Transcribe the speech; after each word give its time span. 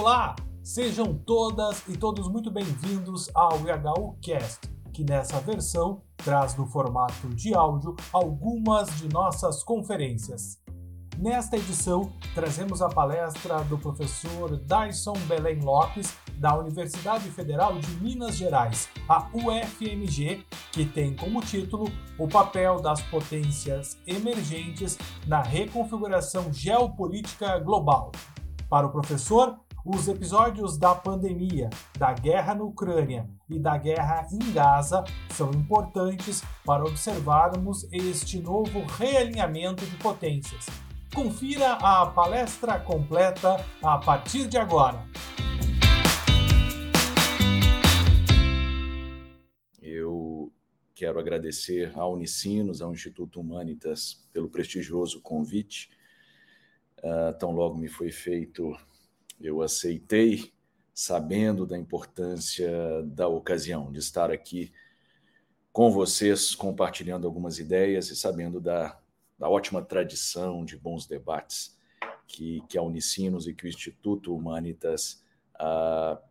Olá, 0.00 0.34
sejam 0.62 1.12
todas 1.12 1.86
e 1.86 1.94
todos 1.94 2.26
muito 2.26 2.50
bem-vindos 2.50 3.28
ao 3.34 3.58
IHU 3.58 4.16
Cast, 4.22 4.66
que 4.94 5.04
nessa 5.04 5.38
versão 5.40 6.00
traz 6.16 6.56
no 6.56 6.66
formato 6.66 7.28
de 7.34 7.52
áudio 7.52 7.94
algumas 8.10 8.88
de 8.96 9.06
nossas 9.12 9.62
conferências. 9.62 10.58
Nesta 11.18 11.58
edição, 11.58 12.10
trazemos 12.34 12.80
a 12.80 12.88
palestra 12.88 13.62
do 13.64 13.76
professor 13.76 14.56
Dyson 14.56 15.18
Belém 15.28 15.60
Lopes, 15.60 16.16
da 16.38 16.56
Universidade 16.56 17.30
Federal 17.30 17.78
de 17.78 17.90
Minas 17.96 18.38
Gerais, 18.38 18.88
a 19.06 19.28
UFMG, 19.34 20.46
que 20.72 20.86
tem 20.86 21.14
como 21.14 21.42
título 21.42 21.92
O 22.18 22.26
papel 22.26 22.80
das 22.80 23.02
potências 23.02 23.98
emergentes 24.06 24.96
na 25.26 25.42
reconfiguração 25.42 26.50
geopolítica 26.50 27.58
global. 27.58 28.10
Para 28.70 28.86
o 28.86 28.90
professor, 28.90 29.58
os 29.84 30.08
episódios 30.08 30.76
da 30.76 30.94
pandemia, 30.94 31.70
da 31.98 32.12
guerra 32.12 32.54
na 32.54 32.64
Ucrânia 32.64 33.28
e 33.48 33.58
da 33.58 33.76
guerra 33.76 34.26
em 34.32 34.52
Gaza 34.52 35.04
são 35.30 35.50
importantes 35.50 36.42
para 36.64 36.84
observarmos 36.84 37.86
este 37.92 38.40
novo 38.40 38.84
realinhamento 38.98 39.84
de 39.84 39.96
potências 39.96 40.66
Confira 41.12 41.72
a 41.72 42.06
palestra 42.06 42.78
completa 42.78 43.56
a 43.82 43.98
partir 43.98 44.46
de 44.46 44.56
agora. 44.56 45.04
Eu 49.82 50.52
quero 50.94 51.18
agradecer 51.18 51.90
à 51.98 52.06
Unicinos, 52.06 52.80
ao 52.80 52.92
Instituto 52.92 53.40
Humanitas, 53.40 54.24
pelo 54.32 54.48
prestigioso 54.48 55.20
convite. 55.20 55.90
Uh, 56.98 57.36
tão 57.40 57.50
logo 57.50 57.76
me 57.76 57.88
foi 57.88 58.12
feito, 58.12 58.72
eu 59.40 59.62
aceitei, 59.62 60.52
sabendo 60.92 61.66
da 61.66 61.78
importância 61.78 62.70
da 63.04 63.26
ocasião 63.28 63.90
de 63.90 63.98
estar 63.98 64.30
aqui 64.30 64.72
com 65.72 65.90
vocês, 65.90 66.54
compartilhando 66.54 67.26
algumas 67.26 67.58
ideias 67.58 68.10
e 68.10 68.16
sabendo 68.16 68.60
da 68.60 69.00
da 69.40 69.48
ótima 69.48 69.82
tradição 69.82 70.66
de 70.66 70.76
bons 70.76 71.06
debates 71.06 71.74
que, 72.26 72.62
que 72.68 72.76
a 72.76 72.82
Unicinos 72.82 73.48
e 73.48 73.54
que 73.54 73.64
o 73.64 73.68
Instituto 73.68 74.36
Humanitas 74.36 75.24
uh, 75.56 76.22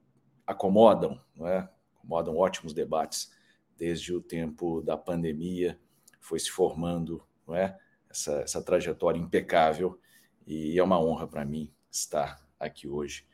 acomodam, 0.46 1.20
não 1.36 1.48
é? 1.48 1.68
acomodam 1.98 2.38
ótimos 2.38 2.72
debates 2.72 3.34
desde 3.76 4.14
o 4.14 4.22
tempo 4.22 4.82
da 4.82 4.96
pandemia, 4.96 5.80
foi 6.20 6.40
se 6.40 6.52
formando 6.52 7.24
não 7.48 7.56
é? 7.56 7.80
essa, 8.08 8.42
essa 8.42 8.62
trajetória 8.62 9.18
impecável 9.18 10.00
e 10.46 10.78
é 10.78 10.84
uma 10.84 11.02
honra 11.02 11.28
para 11.28 11.44
mim 11.44 11.74
estar 11.90 12.40
aqui 12.60 12.88
hoje 12.88 13.26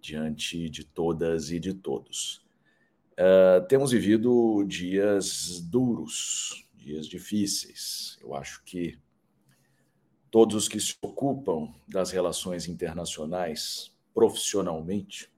diante 0.00 0.68
de 0.68 0.84
todas 0.84 1.50
e 1.50 1.58
de 1.58 1.74
todos. 1.74 2.46
Uh, 3.12 3.66
temos 3.66 3.90
vivido 3.90 4.64
dias 4.64 5.60
duros, 5.60 6.68
dias 6.74 7.06
difíceis. 7.06 8.16
Eu 8.22 8.34
acho 8.34 8.62
que 8.64 8.98
todos 10.30 10.54
os 10.54 10.68
que 10.68 10.78
se 10.78 10.94
ocupam 11.02 11.74
das 11.86 12.12
relações 12.12 12.68
internacionais 12.68 13.92
profissionalmente 14.14 15.32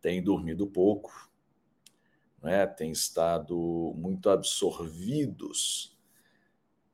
têm 0.00 0.22
dormido 0.22 0.66
pouco, 0.66 1.30
né? 2.42 2.66
têm 2.66 2.90
estado 2.90 3.94
muito 3.96 4.30
absorvidos 4.30 5.94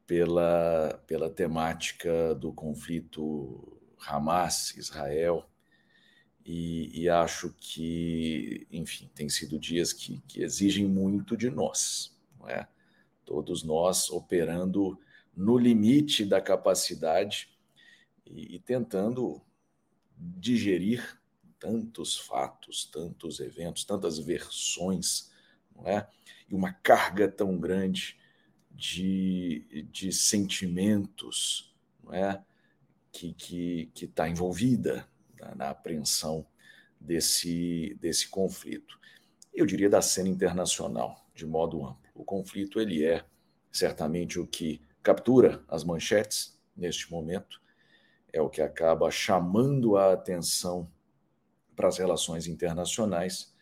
pela, 0.06 1.02
pela 1.06 1.30
temática 1.30 2.34
do 2.34 2.52
conflito 2.52 3.75
Hamas-Israel. 4.06 5.48
E, 6.44 7.02
e, 7.02 7.08
acho 7.08 7.52
que, 7.58 8.68
enfim, 8.70 9.10
tem 9.14 9.28
sido 9.28 9.58
dias 9.58 9.92
que, 9.92 10.20
que 10.28 10.42
exigem 10.42 10.86
muito 10.86 11.36
de 11.36 11.50
nós, 11.50 12.16
é? 12.48 12.66
Todos 13.24 13.62
nós 13.62 14.08
operando 14.10 14.98
no 15.36 15.58
limite 15.58 16.24
da 16.24 16.40
capacidade 16.40 17.50
e, 18.24 18.56
e 18.56 18.58
tentando 18.58 19.42
digerir 20.16 21.20
tantos 21.58 22.16
fatos, 22.16 22.84
tantos 22.84 23.40
eventos, 23.40 23.84
tantas 23.84 24.18
versões, 24.18 25.30
não 25.74 25.86
é? 25.86 26.08
E 26.48 26.54
uma 26.54 26.72
carga 26.72 27.28
tão 27.28 27.58
grande 27.58 28.16
de, 28.70 29.86
de 29.90 30.12
sentimentos, 30.12 31.74
não 32.02 32.14
é? 32.14 32.42
Que 33.16 33.32
que 33.32 33.90
que 33.94 34.04
está 34.04 34.28
envolvida 34.28 35.08
na, 35.40 35.54
na 35.54 35.70
apreensão 35.70 36.46
desse 37.00 37.96
desse 37.98 38.28
conflito. 38.28 39.00
Eu 39.54 39.64
diria 39.64 39.88
da 39.88 40.02
cena 40.02 40.28
internacional, 40.28 41.26
de 41.34 41.46
modo 41.46 41.82
amplo. 41.82 42.10
O 42.14 42.22
conflito 42.22 42.78
ele 42.78 43.06
é 43.06 43.24
certamente 43.72 44.38
o 44.38 44.46
que 44.46 44.82
captura 45.02 45.64
as 45.66 45.82
manchetes 45.82 46.60
neste 46.76 47.10
momento, 47.10 47.58
é 48.30 48.42
o 48.42 48.50
que 48.50 48.60
acaba 48.60 49.10
chamando 49.10 49.96
a 49.96 50.12
atenção 50.12 50.86
para 51.74 51.88
as 51.88 51.96
relações 51.96 52.46
internacionais, 52.46 53.54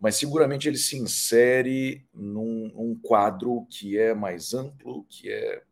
mas 0.00 0.16
seguramente 0.16 0.66
ele 0.66 0.76
se 0.76 0.96
insere 0.98 2.04
num, 2.12 2.72
num 2.74 2.98
quadro 2.98 3.64
que 3.70 3.96
é 3.96 4.12
mais 4.12 4.54
amplo, 4.54 5.04
que 5.04 5.30
é 5.30 5.62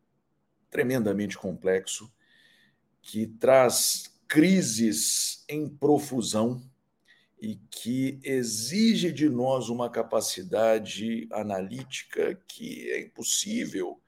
tremendamente 0.69 1.37
complexo, 1.37 2.09
que 3.07 3.25
traz 3.25 4.13
crises 4.27 5.45
em 5.47 5.69
profusão 5.69 6.61
e 7.41 7.55
que 7.55 8.19
exige 8.21 9.13
de 9.13 9.29
nós 9.29 9.69
uma 9.69 9.89
capacidade 9.89 11.25
analítica 11.31 12.37
que 12.45 12.91
é 12.91 12.99
impossível 12.99 14.01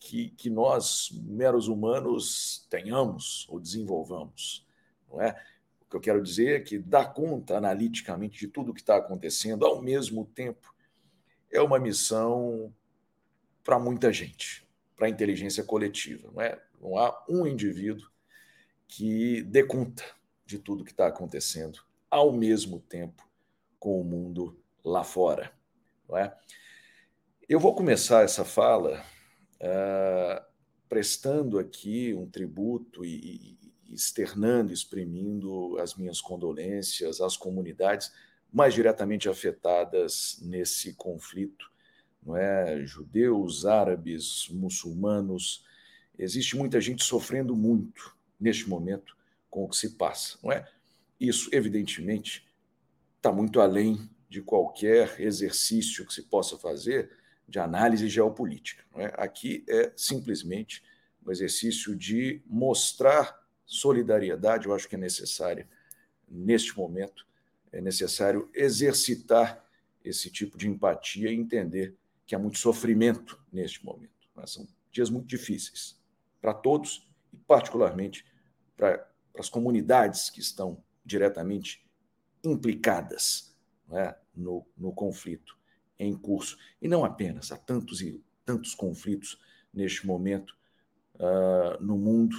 que, 0.00 0.30
que 0.30 0.50
nós, 0.50 1.10
meros 1.22 1.68
humanos, 1.68 2.66
tenhamos 2.68 3.46
ou 3.48 3.60
desenvolvamos. 3.60 4.66
Não 5.08 5.22
é? 5.22 5.40
O 5.80 5.84
que 5.88 5.96
eu 5.96 6.00
quero 6.00 6.20
dizer 6.20 6.56
é 6.56 6.64
que 6.64 6.80
dar 6.80 7.12
conta 7.12 7.56
analiticamente 7.56 8.40
de 8.40 8.48
tudo 8.48 8.72
o 8.72 8.74
que 8.74 8.80
está 8.80 8.96
acontecendo 8.96 9.64
ao 9.64 9.80
mesmo 9.80 10.26
tempo 10.34 10.74
é 11.48 11.62
uma 11.62 11.78
missão 11.78 12.74
para 13.62 13.78
muita 13.78 14.12
gente, 14.12 14.66
para 14.96 15.06
a 15.06 15.10
inteligência 15.10 15.62
coletiva. 15.62 16.28
Não, 16.34 16.42
é? 16.42 16.60
não 16.80 16.98
há 16.98 17.24
um 17.28 17.46
indivíduo 17.46 18.10
que 18.94 19.42
dê 19.44 19.64
conta 19.64 20.04
de 20.44 20.58
tudo 20.58 20.84
que 20.84 20.90
está 20.90 21.06
acontecendo 21.06 21.80
ao 22.10 22.30
mesmo 22.30 22.78
tempo 22.78 23.26
com 23.78 23.98
o 23.98 24.04
mundo 24.04 24.60
lá 24.84 25.02
fora. 25.02 25.50
Não 26.06 26.18
é? 26.18 26.36
Eu 27.48 27.58
vou 27.58 27.74
começar 27.74 28.22
essa 28.22 28.44
fala 28.44 29.02
uh, 29.54 30.44
prestando 30.90 31.58
aqui 31.58 32.12
um 32.12 32.28
tributo 32.28 33.02
e, 33.02 33.56
e 33.86 33.94
externando, 33.94 34.74
exprimindo 34.74 35.78
as 35.78 35.94
minhas 35.94 36.20
condolências 36.20 37.22
às 37.22 37.34
comunidades 37.34 38.12
mais 38.52 38.74
diretamente 38.74 39.26
afetadas 39.26 40.38
nesse 40.42 40.92
conflito, 40.96 41.72
não 42.22 42.36
é? 42.36 42.84
Judeus, 42.84 43.64
árabes, 43.64 44.48
muçulmanos, 44.50 45.64
existe 46.18 46.58
muita 46.58 46.78
gente 46.78 47.02
sofrendo 47.02 47.56
muito 47.56 48.20
neste 48.42 48.68
momento 48.68 49.16
com 49.48 49.64
o 49.64 49.68
que 49.68 49.76
se 49.76 49.90
passa, 49.90 50.38
não 50.42 50.50
é? 50.50 50.66
Isso, 51.20 51.48
evidentemente, 51.52 52.46
está 53.16 53.30
muito 53.30 53.60
além 53.60 54.10
de 54.28 54.42
qualquer 54.42 55.20
exercício 55.20 56.04
que 56.04 56.12
se 56.12 56.22
possa 56.22 56.58
fazer 56.58 57.10
de 57.46 57.58
análise 57.58 58.08
geopolítica. 58.08 58.84
É? 58.96 59.12
Aqui 59.16 59.64
é 59.68 59.92
simplesmente 59.96 60.82
um 61.24 61.30
exercício 61.30 61.94
de 61.94 62.42
mostrar 62.46 63.40
solidariedade, 63.64 64.66
eu 64.66 64.74
acho 64.74 64.88
que 64.88 64.96
é 64.96 64.98
necessário 64.98 65.68
neste 66.28 66.76
momento, 66.76 67.26
é 67.70 67.80
necessário 67.80 68.50
exercitar 68.54 69.64
esse 70.04 70.30
tipo 70.30 70.58
de 70.58 70.68
empatia 70.68 71.30
e 71.30 71.34
entender 71.34 71.94
que 72.26 72.34
há 72.34 72.38
muito 72.38 72.58
sofrimento 72.58 73.40
neste 73.52 73.84
momento. 73.84 74.28
Né? 74.34 74.46
São 74.46 74.66
dias 74.90 75.10
muito 75.10 75.26
difíceis 75.26 75.96
para 76.40 76.52
todos 76.52 77.08
e, 77.32 77.36
particularmente, 77.36 78.24
para, 78.76 79.08
as 79.38 79.48
comunidades 79.48 80.30
que 80.30 80.40
estão 80.40 80.82
diretamente 81.04 81.84
implicadas 82.44 83.54
é? 83.90 84.14
no, 84.34 84.66
no 84.76 84.92
conflito 84.92 85.56
em 85.98 86.14
curso. 86.14 86.58
E 86.80 86.88
não 86.88 87.04
apenas, 87.04 87.52
há 87.52 87.56
tantos 87.56 88.00
e 88.00 88.22
tantos 88.44 88.74
conflitos 88.74 89.38
neste 89.72 90.06
momento 90.06 90.56
uh, 91.14 91.82
no 91.82 91.96
mundo, 91.96 92.36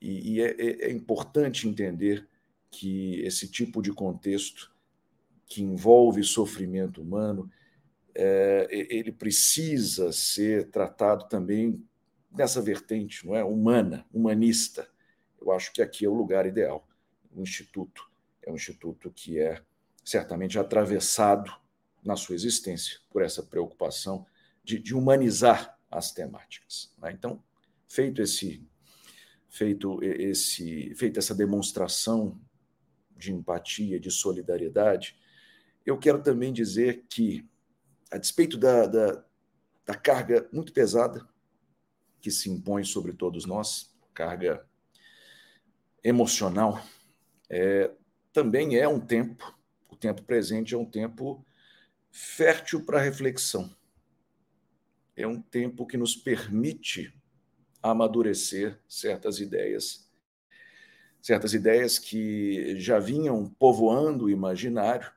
e, 0.00 0.34
e 0.34 0.40
é, 0.42 0.50
é, 0.50 0.88
é 0.88 0.92
importante 0.92 1.68
entender 1.68 2.28
que 2.70 3.20
esse 3.20 3.48
tipo 3.48 3.80
de 3.80 3.92
contexto 3.92 4.74
que 5.46 5.62
envolve 5.62 6.22
sofrimento 6.24 7.00
humano, 7.00 7.50
é, 8.14 8.66
ele 8.70 9.12
precisa 9.12 10.12
ser 10.12 10.70
tratado 10.70 11.28
também 11.28 11.82
nessa 12.32 12.60
vertente, 12.60 13.26
não 13.26 13.34
é, 13.34 13.44
humana, 13.44 14.04
humanista. 14.12 14.88
Eu 15.44 15.52
acho 15.52 15.72
que 15.72 15.82
aqui 15.82 16.06
é 16.06 16.08
o 16.08 16.14
lugar 16.14 16.46
ideal. 16.46 16.88
O 17.30 17.42
instituto 17.42 18.10
é 18.42 18.50
um 18.50 18.54
instituto 18.54 19.10
que 19.10 19.38
é 19.38 19.62
certamente 20.02 20.58
atravessado 20.58 21.54
na 22.02 22.16
sua 22.16 22.34
existência 22.34 22.98
por 23.10 23.22
essa 23.22 23.42
preocupação 23.42 24.26
de, 24.62 24.78
de 24.78 24.94
humanizar 24.94 25.78
as 25.90 26.12
temáticas. 26.12 26.92
Né? 26.98 27.12
Então, 27.12 27.42
feito 27.86 28.22
esse, 28.22 28.66
feito 29.48 30.02
esse, 30.02 30.94
feita 30.94 31.18
essa 31.18 31.34
demonstração 31.34 32.40
de 33.14 33.32
empatia, 33.32 34.00
de 34.00 34.10
solidariedade, 34.10 35.18
eu 35.84 35.98
quero 35.98 36.22
também 36.22 36.52
dizer 36.52 37.04
que, 37.08 37.46
a 38.10 38.16
despeito 38.16 38.56
da, 38.56 38.86
da, 38.86 39.24
da 39.84 39.94
carga 39.94 40.48
muito 40.50 40.72
pesada 40.72 41.26
que 42.20 42.30
se 42.30 42.48
impõe 42.48 42.84
sobre 42.84 43.12
todos 43.12 43.44
nós, 43.44 43.94
carga 44.14 44.66
emocional, 46.04 46.84
é, 47.48 47.90
também 48.32 48.76
é 48.76 48.86
um 48.86 49.00
tempo, 49.00 49.58
o 49.88 49.96
tempo 49.96 50.22
presente 50.22 50.74
é 50.74 50.78
um 50.78 50.84
tempo 50.84 51.44
fértil 52.10 52.84
para 52.84 53.00
reflexão. 53.00 53.74
É 55.16 55.26
um 55.26 55.40
tempo 55.40 55.86
que 55.86 55.96
nos 55.96 56.14
permite 56.14 57.14
amadurecer 57.82 58.78
certas 58.88 59.40
ideias. 59.40 60.10
Certas 61.22 61.54
ideias 61.54 61.98
que 61.98 62.78
já 62.78 62.98
vinham 62.98 63.48
povoando 63.58 64.26
o 64.26 64.30
imaginário, 64.30 65.10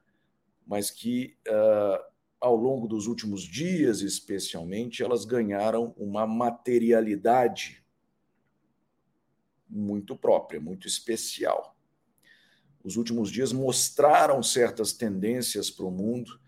mas 0.65 0.89
que, 0.89 1.35
uh, 1.47 2.03
ao 2.39 2.55
longo 2.55 2.87
dos 2.87 3.07
últimos 3.07 3.41
dias, 3.41 4.01
especialmente, 4.01 5.03
elas 5.03 5.25
ganharam 5.25 5.93
uma 5.97 6.25
materialidade 6.27 7.83
muito 9.69 10.15
própria, 10.15 10.59
muito 10.59 10.87
especial. 10.87 11.77
Os 12.83 12.95
últimos 12.95 13.29
dias 13.29 13.51
mostraram 13.51 14.41
certas 14.41 14.93
tendências 14.93 15.69
para 15.69 15.85
o 15.85 15.91
mundo 15.91 16.39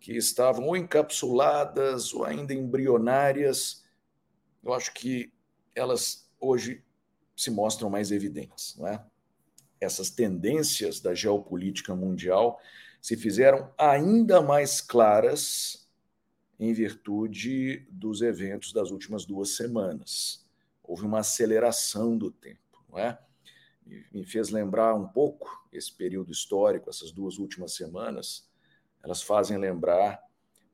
que 0.00 0.16
estavam 0.16 0.66
ou 0.66 0.76
encapsuladas 0.76 2.12
ou 2.12 2.24
ainda 2.24 2.52
embrionárias. 2.52 3.84
Eu 4.62 4.72
acho 4.72 4.92
que 4.94 5.32
elas 5.74 6.28
hoje 6.40 6.84
se 7.36 7.50
mostram 7.50 7.88
mais 7.88 8.10
evidentes, 8.10 8.76
não 8.76 8.86
é? 8.86 9.04
Essas 9.80 10.10
tendências 10.10 11.00
da 11.00 11.14
geopolítica 11.14 11.94
mundial 11.94 12.60
se 13.00 13.16
fizeram 13.16 13.72
ainda 13.76 14.40
mais 14.40 14.80
claras 14.80 15.88
em 16.58 16.72
virtude 16.72 17.86
dos 17.90 18.22
eventos 18.22 18.72
das 18.72 18.92
últimas 18.92 19.24
duas 19.24 19.56
semanas. 19.56 20.46
Houve 20.82 21.04
uma 21.04 21.18
aceleração 21.18 22.16
do 22.16 22.30
tempo, 22.30 22.61
não 22.92 22.98
é? 22.98 23.18
Me 24.12 24.24
fez 24.24 24.50
lembrar 24.50 24.94
um 24.94 25.08
pouco 25.08 25.66
esse 25.72 25.92
período 25.92 26.30
histórico, 26.30 26.88
essas 26.88 27.10
duas 27.10 27.38
últimas 27.38 27.74
semanas, 27.74 28.48
elas 29.02 29.22
fazem 29.22 29.58
lembrar 29.58 30.22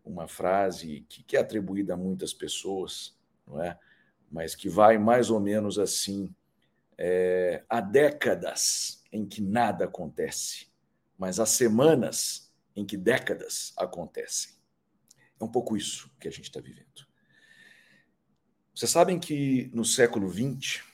uma 0.05 0.29
frase 0.29 1.07
que, 1.09 1.23
que 1.23 1.37
é 1.37 1.41
atribuída 1.41 1.95
a 1.95 1.97
muitas 1.97 2.35
pessoas, 2.35 3.17
não 3.47 3.63
é? 3.63 3.79
mas 4.31 4.55
que 4.55 4.69
vai 4.69 4.99
mais 4.99 5.31
ou 5.31 5.41
menos 5.41 5.79
assim: 5.79 6.35
é, 6.97 7.65
há 7.69 7.81
décadas 7.81 9.03
em 9.11 9.27
que 9.27 9.41
nada 9.41 9.87
acontece, 9.87 10.69
mas 11.17 11.41
há 11.41 11.47
semanas 11.47 12.53
em 12.77 12.85
que 12.85 12.97
décadas 12.97 13.73
acontecem. 13.77 14.53
É 15.41 15.45
um 15.45 15.49
pouco 15.51 15.77
isso 15.77 16.11
que 16.21 16.29
a 16.29 16.31
gente 16.31 16.45
está 16.45 16.61
vivendo. 16.61 17.07
Vocês 18.75 18.91
sabem 18.91 19.19
que 19.19 19.71
no 19.73 19.85
século 19.85 20.31
XX, 20.31 20.85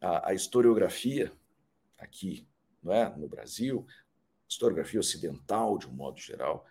a, 0.00 0.30
a 0.30 0.34
historiografia, 0.34 1.32
aqui 1.98 2.46
não 2.82 2.92
é, 2.92 3.14
no 3.16 3.28
Brasil, 3.28 3.86
historiografia 4.48 5.00
ocidental, 5.00 5.78
de 5.78 5.88
um 5.88 5.92
modo 5.92 6.18
geral, 6.20 6.64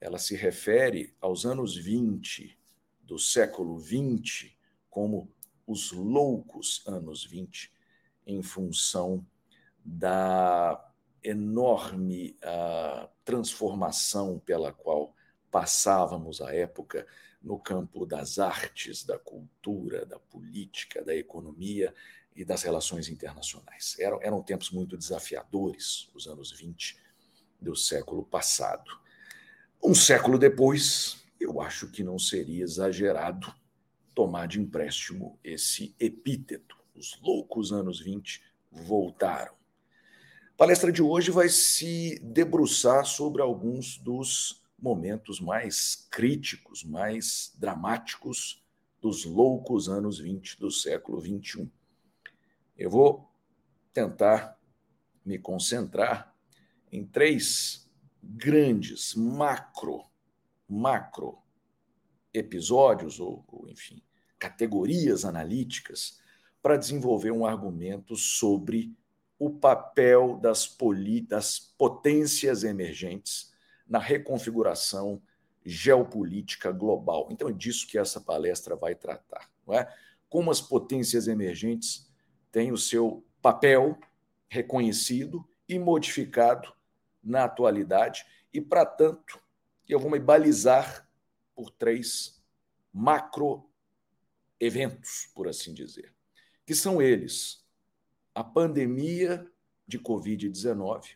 ela 0.00 0.18
se 0.18 0.36
refere 0.36 1.14
aos 1.20 1.46
anos 1.46 1.76
20 1.76 2.58
do 3.02 3.18
século 3.18 3.78
20 3.78 4.56
como 4.90 5.32
os 5.66 5.92
loucos 5.92 6.82
anos 6.86 7.24
20, 7.24 7.72
em 8.26 8.42
função 8.42 9.26
da 9.84 10.92
enorme 11.22 12.36
uh, 12.42 13.08
transformação 13.24 14.38
pela 14.38 14.72
qual 14.72 15.14
passávamos 15.50 16.40
a 16.40 16.54
época 16.54 17.06
no 17.42 17.58
campo 17.58 18.04
das 18.04 18.38
artes, 18.38 19.04
da 19.04 19.18
cultura, 19.18 20.04
da 20.04 20.18
política, 20.18 21.04
da 21.04 21.14
economia 21.14 21.94
e 22.36 22.44
das 22.44 22.62
relações 22.62 23.08
internacionais. 23.08 23.96
Eram, 23.98 24.20
eram 24.22 24.42
tempos 24.42 24.70
muito 24.70 24.96
desafiadores, 24.96 26.08
os 26.14 26.26
anos 26.26 26.52
20 26.52 26.96
do 27.60 27.74
século 27.74 28.24
passado. 28.24 28.90
Um 29.82 29.94
século 29.94 30.38
depois, 30.38 31.24
eu 31.40 31.60
acho 31.60 31.90
que 31.90 32.04
não 32.04 32.18
seria 32.18 32.62
exagerado 32.62 33.52
tomar 34.14 34.46
de 34.46 34.60
empréstimo 34.60 35.38
esse 35.42 35.94
epíteto. 35.98 36.76
Os 36.94 37.18
loucos 37.20 37.72
anos 37.72 38.00
20 38.00 38.42
voltaram. 38.70 39.54
A 39.54 40.56
palestra 40.56 40.90
de 40.90 41.02
hoje 41.02 41.30
vai 41.30 41.48
se 41.48 42.18
debruçar 42.22 43.04
sobre 43.04 43.42
alguns 43.42 43.98
dos 43.98 44.62
momentos 44.78 45.40
mais 45.40 46.06
críticos, 46.10 46.82
mais 46.84 47.52
dramáticos 47.58 48.62
dos 49.00 49.24
loucos 49.24 49.88
anos 49.88 50.18
20 50.18 50.58
do 50.58 50.70
século 50.70 51.20
21. 51.20 51.68
Eu 52.76 52.90
vou 52.90 53.30
tentar 53.92 54.58
me 55.24 55.38
concentrar 55.38 56.34
em 56.92 57.04
três 57.04 57.90
grandes 58.22 59.14
macro 59.14 60.04
macro 60.68 61.38
episódios 62.34 63.20
ou, 63.20 63.44
ou 63.48 63.68
enfim, 63.68 64.02
categorias 64.38 65.24
analíticas 65.24 66.20
para 66.60 66.76
desenvolver 66.76 67.30
um 67.30 67.46
argumento 67.46 68.16
sobre 68.16 68.94
o 69.38 69.50
papel 69.50 70.36
das, 70.38 70.66
poli, 70.66 71.20
das 71.20 71.58
potências 71.58 72.64
emergentes 72.64 73.52
na 73.86 73.98
reconfiguração 73.98 75.22
geopolítica 75.64 76.72
global. 76.72 77.28
Então 77.30 77.48
é 77.48 77.52
disso 77.52 77.86
que 77.86 77.98
essa 77.98 78.20
palestra 78.20 78.76
vai 78.76 78.94
tratar, 78.94 79.50
não 79.66 79.74
é? 79.74 79.92
Como 80.28 80.50
as 80.50 80.60
potências 80.60 81.28
emergentes 81.28 82.05
têm 82.56 82.72
o 82.72 82.78
seu 82.78 83.22
papel 83.42 84.00
reconhecido 84.48 85.46
e 85.68 85.78
modificado 85.78 86.74
na 87.22 87.44
atualidade 87.44 88.24
e 88.50 88.62
para 88.62 88.86
tanto 88.86 89.38
eu 89.86 90.00
vou 90.00 90.10
me 90.10 90.18
balizar 90.18 91.06
por 91.54 91.70
três 91.70 92.42
macro 92.90 93.68
eventos, 94.58 95.30
por 95.34 95.46
assim 95.46 95.74
dizer, 95.74 96.14
que 96.64 96.74
são 96.74 97.02
eles: 97.02 97.62
a 98.34 98.42
pandemia 98.42 99.46
de 99.86 99.98
Covid-19, 99.98 101.14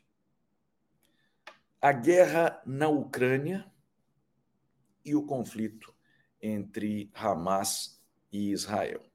a 1.80 1.90
guerra 1.90 2.62
na 2.66 2.90
Ucrânia 2.90 3.64
e 5.02 5.14
o 5.14 5.24
conflito 5.24 5.94
entre 6.42 7.10
Hamas 7.14 7.98
e 8.30 8.50
Israel. 8.50 9.09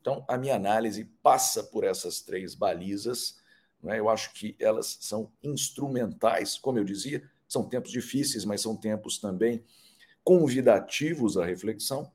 Então, 0.00 0.24
a 0.26 0.38
minha 0.38 0.56
análise 0.56 1.04
passa 1.22 1.62
por 1.62 1.84
essas 1.84 2.20
três 2.20 2.54
balizas. 2.54 3.38
Né? 3.82 3.98
Eu 3.98 4.08
acho 4.08 4.32
que 4.32 4.56
elas 4.58 4.98
são 5.00 5.30
instrumentais, 5.42 6.58
como 6.58 6.78
eu 6.78 6.84
dizia, 6.84 7.22
são 7.46 7.68
tempos 7.68 7.90
difíceis, 7.90 8.44
mas 8.44 8.60
são 8.60 8.76
tempos 8.76 9.18
também 9.18 9.64
convidativos 10.22 11.36
à 11.36 11.44
reflexão, 11.44 12.10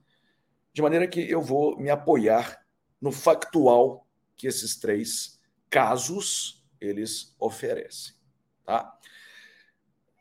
de 0.72 0.82
maneira 0.82 1.08
que 1.08 1.20
eu 1.20 1.42
vou 1.42 1.78
me 1.78 1.90
apoiar 1.90 2.66
no 3.02 3.12
factual 3.12 4.08
que 4.36 4.48
esses 4.48 4.76
três 4.76 5.40
casos 5.70 6.64
eles 6.80 7.36
oferecem. 7.40 8.14
Tá? 8.66 8.98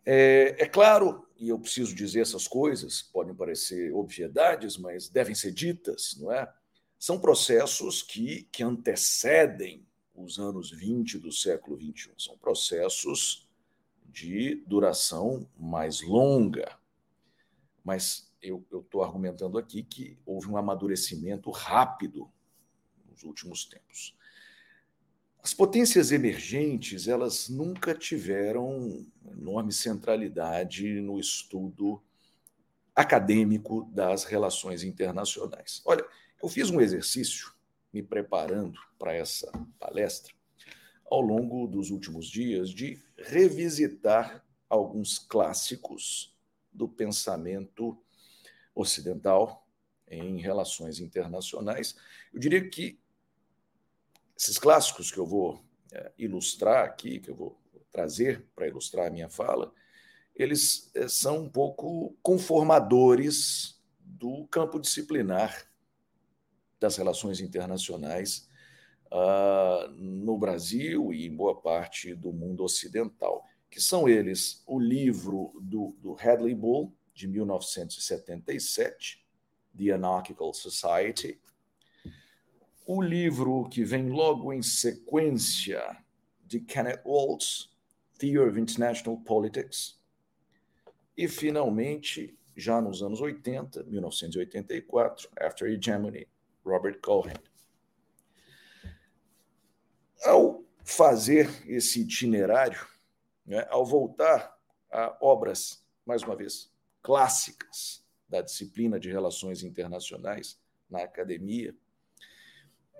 É, 0.05 0.57
é 0.59 0.69
claro, 0.69 1.27
e 1.37 1.49
eu 1.49 1.59
preciso 1.59 1.95
dizer 1.95 2.21
essas 2.21 2.47
coisas, 2.47 3.03
podem 3.03 3.35
parecer 3.35 3.93
obviedades, 3.93 4.77
mas 4.77 5.09
devem 5.09 5.35
ser 5.35 5.53
ditas, 5.53 6.17
não 6.19 6.33
é? 6.33 6.53
São 7.05 7.21
processos 7.21 8.03
que, 8.03 8.49
que 8.51 8.63
antecedem 8.63 9.87
os 10.15 10.39
anos 10.39 10.71
20 10.71 11.19
do 11.19 11.31
século 11.31 11.77
21. 11.77 12.19
São 12.19 12.35
processos 12.39 13.47
de 14.07 14.65
duração 14.67 15.47
mais 15.55 16.01
longa. 16.01 16.79
Mas 17.85 18.33
eu 18.41 18.65
estou 18.73 19.03
argumentando 19.03 19.59
aqui 19.59 19.83
que 19.83 20.19
houve 20.25 20.49
um 20.49 20.57
amadurecimento 20.57 21.51
rápido 21.51 22.33
nos 23.11 23.23
últimos 23.23 23.67
tempos. 23.67 24.17
As 25.43 25.53
potências 25.53 26.11
emergentes, 26.11 27.07
elas 27.07 27.51
nunca 27.51 27.95
tiveram 27.95 29.07
enorme 29.31 29.75
centralidade 29.75 31.03
no 31.03 31.21
estudo 31.21 32.03
acadêmico 32.97 33.91
das 33.93 34.25
relações 34.25 34.83
internacionais. 34.83 35.83
Olha, 35.85 36.03
eu 36.43 36.49
fiz 36.49 36.71
um 36.71 36.81
exercício 36.81 37.53
me 37.93 38.03
preparando 38.03 38.79
para 38.99 39.15
essa 39.15 39.51
palestra 39.79 40.35
ao 41.11 41.21
longo 41.21 41.67
dos 41.67 41.91
últimos 41.91 42.27
dias 42.27 42.71
de 42.71 43.01
revisitar 43.17 44.45
alguns 44.69 45.19
clássicos 45.19 46.35
do 46.73 46.89
pensamento 46.89 47.97
ocidental 48.75 49.67
em 50.09 50.41
relações 50.41 50.99
internacionais. 50.99 51.95
Eu 52.33 52.41
diria 52.41 52.69
que 52.69 52.99
esses 54.37 54.59
clássicos 54.59 55.13
que 55.13 55.19
eu 55.19 55.27
vou 55.27 55.65
é, 55.93 56.13
ilustrar 56.19 56.85
aqui, 56.85 57.21
que 57.21 57.31
eu 57.31 57.37
vou 57.37 57.61
trazer 57.93 58.45
para 58.55 58.67
ilustrar 58.67 59.07
a 59.07 59.11
minha 59.11 59.29
fala, 59.29 59.73
eles 60.35 60.91
é, 60.95 61.07
são 61.07 61.45
um 61.45 61.49
pouco 61.49 62.17
conformadores 62.21 63.81
do 64.01 64.47
campo 64.49 64.81
disciplinar 64.81 65.65
das 66.85 66.97
relações 66.97 67.41
internacionais 67.41 68.47
uh, 69.11 69.89
no 69.97 70.37
Brasil 70.37 71.15
e 71.15 71.27
em 71.27 71.35
boa 71.35 71.59
parte 71.59 72.15
do 72.15 72.31
mundo 72.31 72.63
ocidental, 72.63 73.43
que 73.71 73.81
são 73.81 74.07
eles 74.07 74.63
o 74.67 74.79
livro 74.79 75.53
do, 75.63 75.97
do 75.99 76.15
Hadley 76.21 76.55
Bull, 76.55 76.95
de 77.15 77.27
1977, 77.27 79.25
The 79.75 79.93
Anarchical 79.93 80.53
Society, 80.53 81.41
o 82.87 83.01
livro 83.01 83.67
que 83.71 83.83
vem 83.83 84.11
logo 84.11 84.53
em 84.53 84.63
sequência 84.63 85.97
de 86.45 86.61
Kenneth 86.61 87.01
Waltz, 87.07 87.71
Theory 88.19 88.51
of 88.51 88.61
International 88.61 89.17
Politics, 89.23 89.99
e 91.17 91.29
finalmente, 91.29 92.37
já 92.55 92.79
nos 92.79 93.03
anos 93.03 93.23
80, 93.23 93.85
1984, 93.85 95.31
After 95.41 95.67
Hegemony, 95.67 96.29
Robert 96.65 97.01
Cohen. 97.01 97.35
Ao 100.25 100.65
fazer 100.85 101.49
esse 101.67 102.01
itinerário, 102.01 102.87
né, 103.45 103.67
ao 103.71 103.85
voltar 103.85 104.59
a 104.91 105.17
obras, 105.21 105.85
mais 106.07 106.23
uma 106.23 106.37
vez, 106.37 106.73
clássicas 107.03 108.05
da 108.29 108.41
disciplina 108.41 108.99
de 108.99 109.11
relações 109.11 109.63
internacionais 109.63 110.59
na 110.89 111.03
academia, 111.03 111.75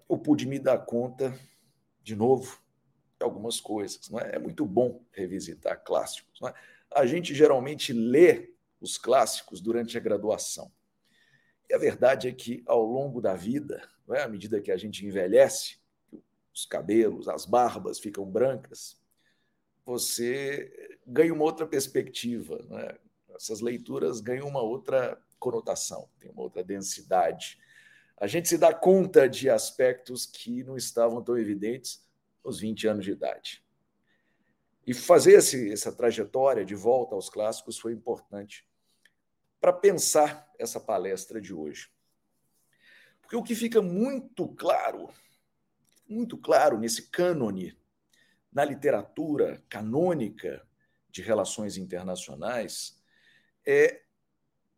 eu 0.09 0.19
pude 0.19 0.47
me 0.47 0.59
dar 0.59 0.79
conta, 0.79 1.39
de 2.03 2.15
novo, 2.15 2.61
de 3.19 3.25
algumas 3.25 3.61
coisas. 3.61 4.09
Não 4.11 4.21
é? 4.21 4.37
é 4.37 4.39
muito 4.39 4.67
bom 4.67 5.03
revisitar 5.13 5.83
clássicos. 5.83 6.41
É? 6.43 6.55
A 6.91 7.07
gente 7.07 7.35
geralmente 7.35 7.93
lê 7.93 8.53
os 8.81 8.99
clássicos 8.99 9.61
durante 9.61 9.97
a 9.97 10.01
graduação. 10.01 10.71
E 11.69 11.75
a 11.75 11.79
verdade 11.79 12.29
é 12.29 12.33
que, 12.33 12.63
ao 12.67 12.85
longo 12.85 13.21
da 13.21 13.35
vida, 13.35 13.83
é? 14.11 14.23
à 14.23 14.29
medida 14.29 14.61
que 14.61 14.71
a 14.71 14.77
gente 14.77 15.07
envelhece, 15.07 15.79
os 16.53 16.65
cabelos, 16.65 17.29
as 17.29 17.45
barbas 17.45 17.99
ficam 17.99 18.25
brancas, 18.25 18.97
você 19.85 20.99
ganha 21.07 21.33
uma 21.33 21.45
outra 21.45 21.67
perspectiva. 21.67 22.59
É? 22.81 22.99
Essas 23.35 23.61
leituras 23.61 24.21
ganham 24.21 24.47
uma 24.47 24.63
outra 24.63 25.21
conotação, 25.39 26.09
tem 26.21 26.31
uma 26.31 26.43
outra 26.43 26.63
densidade. 26.63 27.59
A 28.17 28.27
gente 28.27 28.49
se 28.49 28.57
dá 28.57 28.73
conta 28.73 29.29
de 29.29 29.51
aspectos 29.51 30.25
que 30.25 30.63
não 30.63 30.77
estavam 30.77 31.23
tão 31.23 31.37
evidentes 31.37 32.07
aos 32.45 32.61
20 32.61 32.87
anos 32.87 33.05
de 33.05 33.11
idade. 33.11 33.65
E 34.87 34.95
fazer 34.95 35.33
esse, 35.33 35.73
essa 35.73 35.91
trajetória 35.91 36.65
de 36.65 36.75
volta 36.75 37.15
aos 37.15 37.29
clássicos 37.29 37.79
foi 37.79 37.93
importante 37.93 38.67
para 39.65 39.73
pensar 39.73 40.53
essa 40.59 40.79
palestra 40.79 41.41
de 41.41 41.55
hoje. 41.55 41.89
Porque 43.23 43.35
o 43.35 43.43
que 43.43 43.55
fica 43.55 43.81
muito 43.81 44.47
claro, 44.47 45.09
muito 46.07 46.37
claro 46.37 46.79
nesse 46.79 47.09
cânone, 47.09 47.75
na 48.53 48.63
literatura 48.63 49.65
canônica 49.71 50.69
de 51.09 51.23
relações 51.23 51.79
internacionais, 51.79 53.01
é 53.67 54.03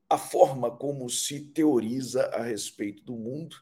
a 0.08 0.16
forma 0.16 0.70
como 0.70 1.10
se 1.10 1.40
teoriza 1.40 2.26
a 2.26 2.44
respeito 2.44 3.02
do 3.02 3.16
mundo, 3.16 3.56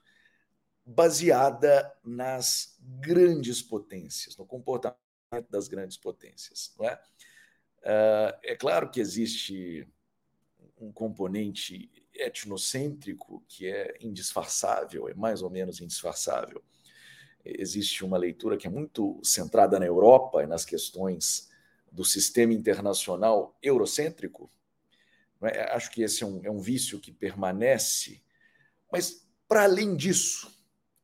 baseada 0.85 1.91
nas 2.05 2.77
grandes 3.01 3.63
potências, 3.63 4.37
no 4.37 4.45
comportamento 4.45 4.99
das 5.49 5.69
grandes 5.69 5.97
potências. 5.97 6.75
Não 6.79 6.87
é? 6.87 7.03
Ah, 7.83 8.39
é 8.43 8.55
claro 8.55 8.91
que 8.91 9.01
existe 9.01 9.89
um 10.85 10.93
componente 10.93 11.91
etnocêntrico 12.15 13.43
que 13.49 13.67
é 13.67 13.97
indisfarçável, 14.01 15.09
é 15.09 15.15
mais 15.15 15.43
ou 15.43 15.51
menos 15.51 15.81
indisfarçável. 15.81 16.63
Existe 17.45 18.05
uma 18.05 18.17
leitura 18.17 18.57
que 18.57 18.67
é 18.67 18.71
muito 18.71 19.21
centrada 19.23 19.79
na 19.79 19.87
Europa 19.87 20.43
e 20.43 20.47
nas 20.47 20.65
questões 20.65 21.51
do 21.91 22.05
sistema 22.05 22.53
internacional 22.53 23.57
eurocêntrico. 23.63 24.51
É? 25.43 25.63
Acho 25.75 25.91
que 25.91 26.03
esse 26.03 26.23
é 26.23 26.27
um, 26.27 26.41
é 26.45 26.51
um 26.51 26.61
vício 26.61 27.01
que 27.01 27.13
permanece. 27.13 28.23
Mas, 28.91 29.27
para 29.47 29.65
além 29.65 29.95
disso, 29.95 30.51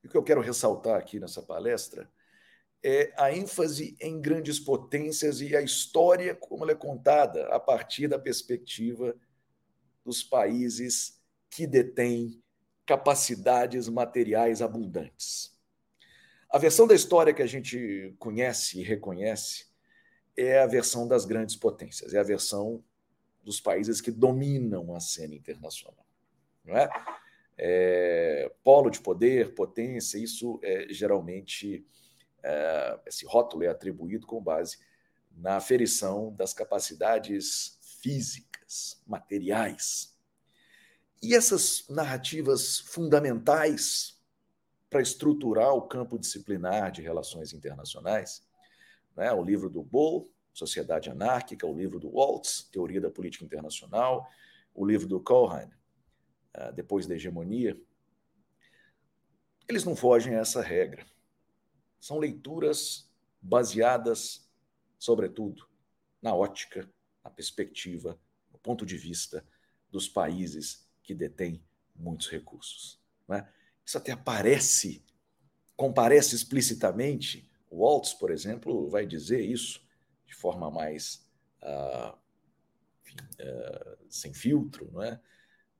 o 0.02 0.08
que 0.08 0.16
eu 0.16 0.22
quero 0.22 0.40
ressaltar 0.40 0.96
aqui 0.96 1.20
nessa 1.20 1.42
palestra 1.42 2.10
é 2.82 3.12
a 3.18 3.30
ênfase 3.30 3.94
em 4.00 4.18
grandes 4.20 4.58
potências 4.58 5.42
e 5.42 5.54
a 5.54 5.60
história 5.60 6.34
como 6.34 6.64
ela 6.64 6.72
é 6.72 6.76
contada 6.76 7.46
a 7.48 7.60
partir 7.60 8.08
da 8.08 8.18
perspectiva 8.18 9.14
dos 10.04 10.22
países 10.22 11.20
que 11.50 11.66
detêm 11.66 12.42
capacidades 12.86 13.88
materiais 13.88 14.62
abundantes. 14.62 15.56
A 16.50 16.58
versão 16.58 16.86
da 16.86 16.94
história 16.94 17.32
que 17.32 17.42
a 17.42 17.46
gente 17.46 18.14
conhece 18.18 18.80
e 18.80 18.82
reconhece 18.82 19.66
é 20.36 20.60
a 20.60 20.66
versão 20.66 21.06
das 21.06 21.24
grandes 21.24 21.54
potências, 21.54 22.14
é 22.14 22.18
a 22.18 22.24
versão 22.24 22.82
dos 23.42 23.60
países 23.60 24.00
que 24.00 24.10
dominam 24.10 24.94
a 24.94 25.00
cena 25.00 25.34
internacional. 25.34 26.06
Não 26.64 26.76
é? 26.76 26.88
é 27.56 28.52
polo 28.64 28.90
de 28.90 29.00
poder, 29.00 29.54
potência, 29.54 30.18
isso 30.18 30.58
é 30.62 30.86
geralmente 30.90 31.86
é, 32.42 33.00
esse 33.06 33.26
rótulo 33.26 33.64
é 33.64 33.68
atribuído 33.68 34.26
com 34.26 34.42
base 34.42 34.78
na 35.30 35.56
aferição 35.56 36.34
das 36.34 36.52
capacidades 36.52 37.78
físicas, 38.02 38.49
materiais. 39.06 40.16
E 41.22 41.34
essas 41.34 41.84
narrativas 41.88 42.78
fundamentais 42.78 44.18
para 44.88 45.02
estruturar 45.02 45.72
o 45.74 45.82
campo 45.82 46.18
disciplinar 46.18 46.90
de 46.90 47.02
relações 47.02 47.52
internacionais, 47.52 48.42
né, 49.16 49.32
o 49.32 49.42
livro 49.42 49.68
do 49.68 49.82
Bull, 49.82 50.32
Sociedade 50.52 51.10
Anárquica, 51.10 51.66
o 51.66 51.76
livro 51.76 52.00
do 52.00 52.10
Waltz, 52.10 52.64
Teoria 52.72 53.00
da 53.00 53.10
Política 53.10 53.44
Internacional, 53.44 54.28
o 54.74 54.84
livro 54.84 55.06
do 55.06 55.20
Cohen, 55.20 55.70
ah, 56.54 56.70
Depois 56.70 57.06
da 57.06 57.14
Hegemonia, 57.14 57.80
eles 59.68 59.84
não 59.84 59.94
fogem 59.94 60.34
a 60.34 60.40
essa 60.40 60.60
regra. 60.60 61.06
São 62.00 62.18
leituras 62.18 63.08
baseadas, 63.40 64.50
sobretudo, 64.98 65.68
na 66.20 66.34
ótica, 66.34 66.90
na 67.22 67.30
perspectiva, 67.30 68.18
ponto 68.62 68.84
de 68.86 68.96
vista 68.96 69.44
dos 69.90 70.08
países 70.08 70.86
que 71.02 71.14
detêm 71.14 71.62
muitos 71.94 72.28
recursos. 72.28 73.00
É? 73.30 73.46
Isso 73.84 73.98
até 73.98 74.12
aparece, 74.12 75.04
comparece 75.76 76.34
explicitamente. 76.34 77.48
O 77.70 77.84
Waltz, 77.84 78.12
por 78.14 78.30
exemplo, 78.30 78.88
vai 78.88 79.06
dizer 79.06 79.40
isso 79.40 79.84
de 80.26 80.34
forma 80.34 80.70
mais 80.70 81.26
uh, 81.62 82.16
enfim, 83.02 83.16
uh, 83.40 83.98
sem 84.08 84.32
filtro, 84.32 84.90
não 84.92 85.02
é? 85.02 85.20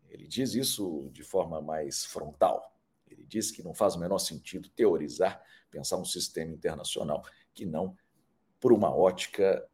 Ele 0.09 0.27
diz 0.27 0.55
isso 0.55 1.09
de 1.13 1.23
forma 1.23 1.63
mais 1.63 2.05
frontal. 2.05 2.77
Ele 3.09 3.25
diz 3.25 3.51
que 3.51 3.63
não 3.63 3.73
faz 3.73 3.95
o 3.95 4.01
menor 4.01 4.19
sentido 4.19 4.69
teorizar, 4.71 5.41
pensar 5.71 5.97
um 5.97 6.05
sistema 6.05 6.53
internacional 6.53 7.25
que 7.55 7.65
não 7.65 7.97
por 8.59 8.73
uma 8.73 8.95
ótica 8.95 9.67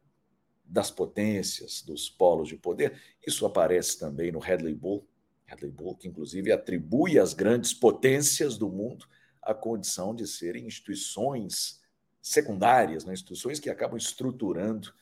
das 0.67 0.91
potências, 0.91 1.81
dos 1.81 2.09
polos 2.09 2.49
de 2.49 2.57
poder. 2.57 2.99
Isso 3.25 3.45
aparece 3.45 3.97
também 3.97 4.31
no 4.31 4.43
Hadley 4.43 4.75
Bull, 4.75 5.07
Hadley 5.47 5.71
Bull, 5.71 5.95
que 5.95 6.07
inclusive 6.07 6.51
atribui 6.51 7.17
às 7.17 7.33
grandes 7.33 7.73
potências 7.73 8.57
do 8.57 8.69
mundo 8.69 9.07
a 9.41 9.53
condição 9.53 10.13
de 10.13 10.27
serem 10.27 10.67
instituições 10.67 11.81
secundárias, 12.21 13.05
né? 13.05 13.13
instituições 13.13 13.59
que 13.59 13.69
acabam 13.69 13.97
estruturando 13.97 14.93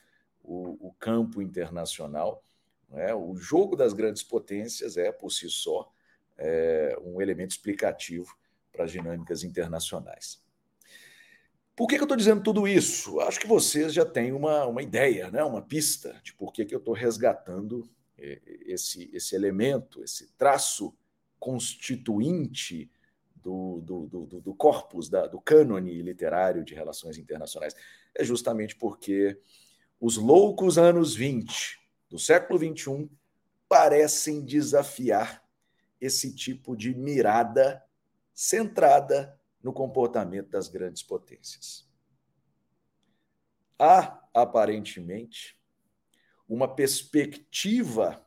o, 0.44 0.90
o 0.90 0.94
campo 1.00 1.42
internacional. 1.42 2.44
Né? 2.90 3.14
O 3.16 3.36
jogo 3.36 3.76
das 3.76 3.94
grandes 3.94 4.22
potências 4.22 4.98
é, 4.98 5.12
por 5.12 5.32
si 5.32 5.50
só, 5.50 5.92
é, 6.38 6.96
um 7.02 7.20
elemento 7.20 7.52
explicativo 7.52 8.38
para 8.72 8.86
as 8.86 8.92
dinâmicas 8.92 9.44
internacionais. 9.44 10.45
Por 11.76 11.88
que, 11.88 11.96
que 11.96 12.02
eu 12.02 12.06
estou 12.06 12.18
dizendo 12.18 12.42
tudo 12.42 12.68
isso? 12.68 13.20
Acho 13.20 13.40
que 13.40 13.48
vocês 13.48 13.94
já 13.94 14.06
têm 14.06 14.32
uma, 14.32 14.66
uma 14.66 14.82
ideia, 14.82 15.30
né? 15.30 15.44
uma 15.44 15.62
pista 15.62 16.20
de 16.24 16.34
por 16.34 16.54
que, 16.54 16.64
que 16.64 16.74
eu 16.74 16.80
estou 16.80 16.94
resgatando 16.94 17.90
é, 18.18 18.42
esse, 18.66 19.10
esse 19.14 19.36
elemento, 19.36 20.02
esse 20.02 20.28
traço 20.38 20.96
constituinte 21.38 22.90
do, 23.36 23.82
do, 23.82 24.08
do, 24.08 24.42
do 24.42 24.56
corpus, 24.56 25.10
da, 25.10 25.28
do 25.28 25.40
cânone 25.40 26.02
literário 26.02 26.64
de 26.64 26.74
relações 26.74 27.18
internacionais. 27.18 27.76
É 28.16 28.24
justamente 28.24 28.76
porque 28.76 29.38
os 30.00 30.16
loucos 30.16 30.78
anos 30.78 31.14
20 31.14 31.80
do 32.10 32.18
século 32.18 32.58
21 32.58 33.10
parecem 33.68 34.44
desafiar 34.44 35.44
esse 36.00 36.34
tipo 36.34 36.76
de 36.76 36.96
mirada 36.96 37.84
centrada 38.34 39.38
no 39.66 39.74
comportamento 39.74 40.52
das 40.52 40.68
grandes 40.68 41.02
potências. 41.02 41.90
Há, 43.80 44.24
aparentemente, 44.32 45.60
uma 46.48 46.68
perspectiva 46.68 48.24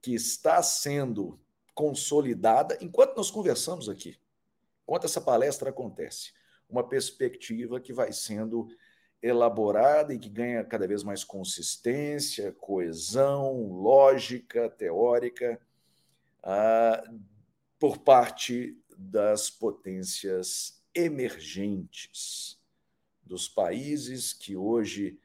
que 0.00 0.14
está 0.14 0.62
sendo 0.62 1.38
consolidada 1.74 2.78
enquanto 2.80 3.14
nós 3.18 3.30
conversamos 3.30 3.86
aqui, 3.86 4.18
enquanto 4.82 5.04
essa 5.04 5.20
palestra 5.20 5.68
acontece. 5.68 6.32
Uma 6.66 6.88
perspectiva 6.88 7.78
que 7.78 7.92
vai 7.92 8.10
sendo 8.10 8.66
elaborada 9.20 10.14
e 10.14 10.18
que 10.18 10.30
ganha 10.30 10.64
cada 10.64 10.88
vez 10.88 11.02
mais 11.02 11.22
consistência, 11.22 12.50
coesão, 12.52 13.70
lógica, 13.74 14.70
teórica, 14.70 15.60
ah, 16.42 17.04
por 17.78 17.98
parte 17.98 18.81
das 19.10 19.50
potências 19.50 20.80
emergentes, 20.94 22.58
dos 23.22 23.48
países 23.48 24.32
que 24.32 24.56
hoje 24.56 25.18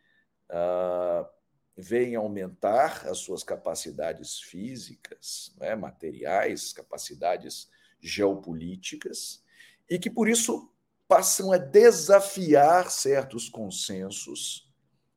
ah, 0.50 1.30
vêm 1.76 2.16
aumentar 2.16 3.08
as 3.08 3.20
suas 3.20 3.44
capacidades 3.44 4.40
físicas, 4.40 5.54
né, 5.58 5.76
materiais, 5.76 6.74
capacidades 6.74 7.70
geopolíticas, 8.00 9.44
e 9.90 10.00
que 10.00 10.10
por 10.10 10.28
isso 10.28 10.72
passam 11.08 11.52
a 11.52 11.58
desafiar 11.58 12.90
certos 12.90 13.48
consensos 13.48 14.68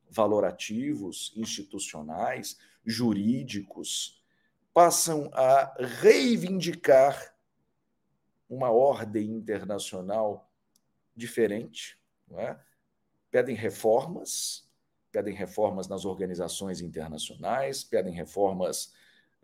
valorativos, 0.09 1.33
institucionais, 1.37 2.59
jurídicos, 2.85 4.23
passam 4.73 5.31
a 5.33 5.75
reivindicar 6.01 7.30
uma 8.51 8.71
ordem 8.71 9.31
internacional 9.31 10.53
diferente, 11.15 11.97
é? 12.33 12.59
pedem 13.31 13.55
reformas, 13.55 14.69
pedem 15.13 15.33
reformas 15.33 15.87
nas 15.87 16.05
organizações 16.05 16.81
internacionais, 16.81 17.85
pedem 17.85 18.13
reformas 18.13 18.93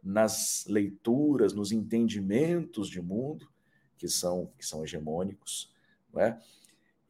nas 0.02 0.64
leituras, 0.66 1.52
nos 1.52 1.70
entendimentos 1.70 2.88
de 2.88 3.00
mundo 3.00 3.48
que 3.96 4.08
são, 4.08 4.52
que 4.58 4.66
são 4.66 4.82
hegemônicos. 4.82 5.72
É? 6.16 6.36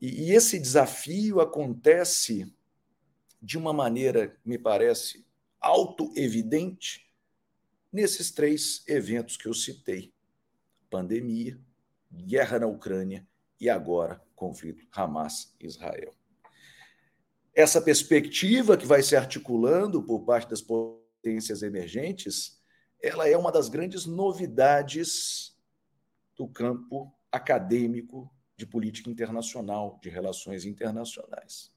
E, 0.00 0.26
e 0.26 0.32
esse 0.32 0.58
desafio 0.58 1.40
acontece 1.40 2.52
de 3.40 3.56
uma 3.56 3.72
maneira, 3.72 4.36
me 4.44 4.58
parece, 4.58 5.24
auto-evidente 5.60 7.10
nesses 7.90 8.30
três 8.30 8.82
eventos 8.86 9.36
que 9.36 9.46
eu 9.46 9.54
citei: 9.54 10.12
pandemia, 10.90 11.58
guerra 12.22 12.58
na 12.58 12.66
Ucrânia 12.66 13.26
e 13.60 13.68
agora 13.68 14.20
conflito 14.34 14.86
Hamas-Israel. 14.92 16.14
Essa 17.54 17.80
perspectiva 17.80 18.76
que 18.76 18.86
vai 18.86 19.02
se 19.02 19.16
articulando 19.16 20.02
por 20.02 20.24
parte 20.24 20.50
das 20.50 20.60
potências 20.60 21.62
emergentes, 21.62 22.60
ela 23.02 23.26
é 23.26 23.36
uma 23.36 23.50
das 23.50 23.68
grandes 23.68 24.04
novidades 24.04 25.56
do 26.36 26.46
campo 26.46 27.12
acadêmico 27.32 28.30
de 28.56 28.66
política 28.66 29.10
internacional, 29.10 29.98
de 30.02 30.10
relações 30.10 30.64
internacionais. 30.64 31.72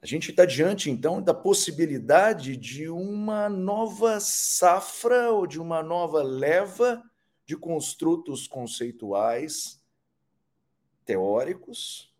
A 0.00 0.06
gente 0.06 0.30
está 0.30 0.44
diante, 0.44 0.90
então, 0.90 1.22
da 1.22 1.34
possibilidade 1.34 2.56
de 2.56 2.88
uma 2.88 3.48
nova 3.48 4.20
safra 4.20 5.30
ou 5.32 5.46
de 5.46 5.58
uma 5.58 5.82
nova 5.82 6.22
leva 6.22 7.02
de 7.46 7.56
construtos 7.56 8.46
conceituais 8.46 9.80
teóricos 11.04 12.12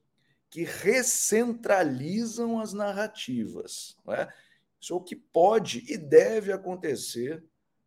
que 0.49 0.63
recentralizam 0.63 2.61
as 2.61 2.73
narrativas. 2.73 3.97
É? 4.09 4.33
Isso 4.81 4.93
é 4.93 4.97
o 4.97 5.03
que 5.03 5.17
pode 5.17 5.85
e 5.93 5.99
deve 5.99 6.53
acontecer 6.53 7.45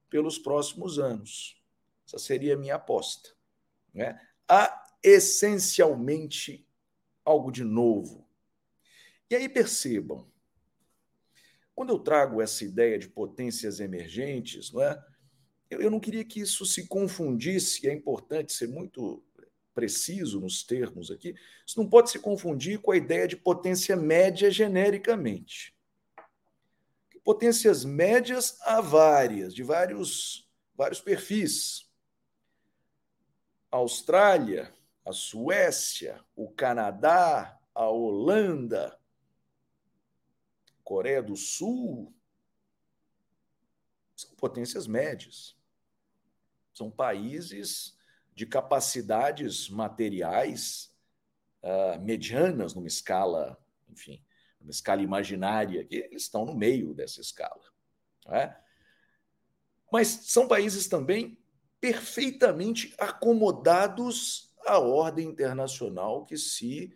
pelos 0.10 0.38
próximos 0.38 1.00
anos. 1.00 1.60
Essa 2.06 2.20
seria 2.20 2.56
a 2.56 2.58
minha 2.58 2.76
aposta. 2.76 3.30
Né? 3.94 4.20
Há 4.48 4.86
essencialmente 5.02 6.68
algo 7.24 7.52
de 7.52 7.64
novo. 7.64 8.28
E 9.30 9.36
aí 9.36 9.48
percebam, 9.48 10.30
quando 11.76 11.92
eu 11.92 12.00
trago 12.00 12.42
essa 12.42 12.66
ideia 12.66 13.00
de 13.00 13.08
potências 13.08 13.80
emergentes, 13.80 14.72
não 14.72 14.82
é? 14.82 15.02
Eu, 15.70 15.82
eu 15.82 15.92
não 15.92 16.00
queria 16.00 16.24
que 16.26 16.40
isso 16.40 16.66
se 16.66 16.88
confundisse, 16.88 17.86
e 17.86 17.90
é 17.90 17.94
importante 17.94 18.54
ser 18.54 18.68
muito 18.68 19.24
preciso 19.74 20.42
nos 20.42 20.64
termos 20.64 21.10
aqui, 21.10 21.34
isso 21.66 21.80
não 21.80 21.88
pode 21.88 22.10
se 22.10 22.20
confundir 22.20 22.80
com 22.80 22.92
a 22.92 22.98
ideia 22.98 23.28
de 23.28 23.38
potência 23.38 23.96
média 23.96 24.52
genericamente. 24.52 25.74
Potências 27.24 27.86
médias 27.86 28.58
há 28.62 28.82
várias, 28.82 29.54
de 29.54 29.64
vários, 29.64 30.50
vários 30.76 31.00
perfis. 31.00 31.88
A 33.72 33.78
Austrália, 33.78 34.74
a 35.06 35.12
Suécia, 35.12 36.20
o 36.36 36.50
Canadá, 36.50 37.58
a 37.74 37.88
Holanda, 37.88 39.00
Coreia 40.84 41.22
do 41.22 41.36
Sul, 41.36 42.12
são 44.16 44.32
potências 44.32 44.88
médias. 44.88 45.59
São 46.80 46.90
países 46.90 47.94
de 48.34 48.46
capacidades 48.46 49.68
materiais 49.68 50.96
uh, 51.62 52.00
medianas 52.00 52.74
numa 52.74 52.88
escala, 52.88 53.62
enfim, 53.90 54.24
numa 54.62 54.72
escala 54.72 55.02
imaginária, 55.02 55.84
que 55.84 55.98
eles 55.98 56.22
estão 56.22 56.46
no 56.46 56.56
meio 56.56 56.94
dessa 56.94 57.20
escala. 57.20 57.62
É? 58.28 58.56
Mas 59.92 60.08
são 60.08 60.48
países 60.48 60.88
também 60.88 61.38
perfeitamente 61.82 62.96
acomodados 62.98 64.56
à 64.66 64.80
ordem 64.80 65.28
internacional 65.28 66.26
que 66.26 66.38
se 66.38 66.96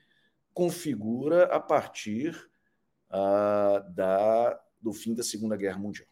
configura 0.53 1.53
a 1.53 1.59
partir 1.59 2.33
uh, 3.09 3.93
da, 3.93 4.63
do 4.81 4.93
fim 4.93 5.13
da 5.13 5.23
Segunda 5.23 5.57
Guerra 5.57 5.77
Mundial. 5.77 6.07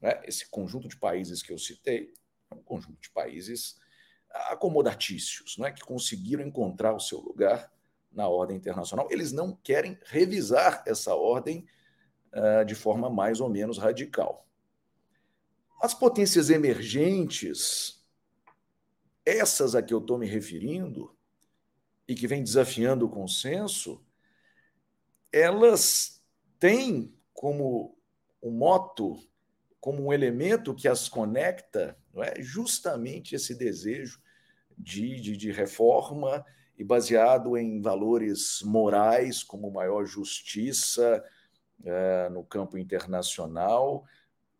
Né? 0.00 0.22
Esse 0.24 0.48
conjunto 0.48 0.88
de 0.88 0.96
países 0.96 1.42
que 1.42 1.52
eu 1.52 1.58
citei 1.58 2.14
um 2.56 2.62
conjunto 2.62 3.00
de 3.00 3.10
países 3.10 3.78
acomodatícios, 4.48 5.56
não 5.56 5.66
é? 5.66 5.72
que 5.72 5.82
conseguiram 5.82 6.44
encontrar 6.44 6.94
o 6.94 7.00
seu 7.00 7.20
lugar 7.20 7.72
na 8.12 8.28
ordem 8.28 8.56
internacional. 8.56 9.08
Eles 9.10 9.32
não 9.32 9.54
querem 9.54 9.98
revisar 10.04 10.82
essa 10.86 11.14
ordem 11.14 11.66
uh, 12.32 12.64
de 12.64 12.74
forma 12.74 13.08
mais 13.08 13.40
ou 13.40 13.48
menos 13.48 13.78
radical. 13.78 14.46
As 15.80 15.94
potências 15.94 16.50
emergentes, 16.50 18.04
essas 19.24 19.74
a 19.74 19.82
que 19.82 19.92
eu 19.92 19.98
estou 19.98 20.18
me 20.18 20.26
referindo, 20.26 21.16
e 22.08 22.14
que 22.14 22.26
vem 22.26 22.42
desafiando 22.42 23.06
o 23.06 23.10
consenso, 23.10 24.04
elas 25.32 26.22
têm 26.58 27.12
como 27.34 27.98
um 28.42 28.50
moto 28.50 29.18
como 29.80 30.04
um 30.04 30.12
elemento 30.12 30.74
que 30.74 30.88
as 30.88 31.08
conecta, 31.08 31.96
não 32.12 32.22
é? 32.22 32.34
justamente 32.40 33.34
esse 33.34 33.54
desejo 33.54 34.20
de, 34.76 35.20
de, 35.20 35.36
de 35.36 35.50
reforma 35.52 36.44
e 36.78 36.84
baseado 36.84 37.56
em 37.56 37.80
valores 37.80 38.60
morais, 38.62 39.42
como 39.42 39.70
maior 39.70 40.04
justiça 40.04 41.24
é, 41.84 42.28
no 42.28 42.44
campo 42.44 42.76
internacional, 42.76 44.04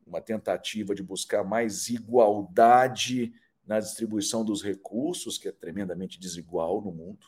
uma 0.07 0.21
tentativa 0.21 0.95
de 0.95 1.03
buscar 1.03 1.45
mais 1.45 1.89
igualdade 1.89 3.35
na 3.67 3.81
distribuição 3.81 4.45
dos 4.45 4.63
recursos, 4.63 5.37
que 5.37 5.49
é 5.49 5.53
tremendamente 5.53 6.21
desigual 6.21 6.81
no 6.81 6.93
mundo. 6.93 7.27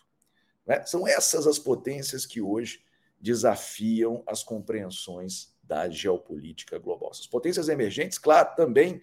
Né? 0.64 0.85
São 0.87 1.07
essas 1.07 1.46
as 1.46 1.59
potências 1.59 2.24
que 2.24 2.40
hoje 2.40 2.85
desafiam 3.20 4.22
as 4.27 4.44
compreensões 4.44 5.53
da 5.68 5.88
geopolítica 5.90 6.78
global. 6.78 7.11
As 7.11 7.26
potências 7.26 7.68
emergentes, 7.68 8.16
claro, 8.16 8.57
também 8.57 9.02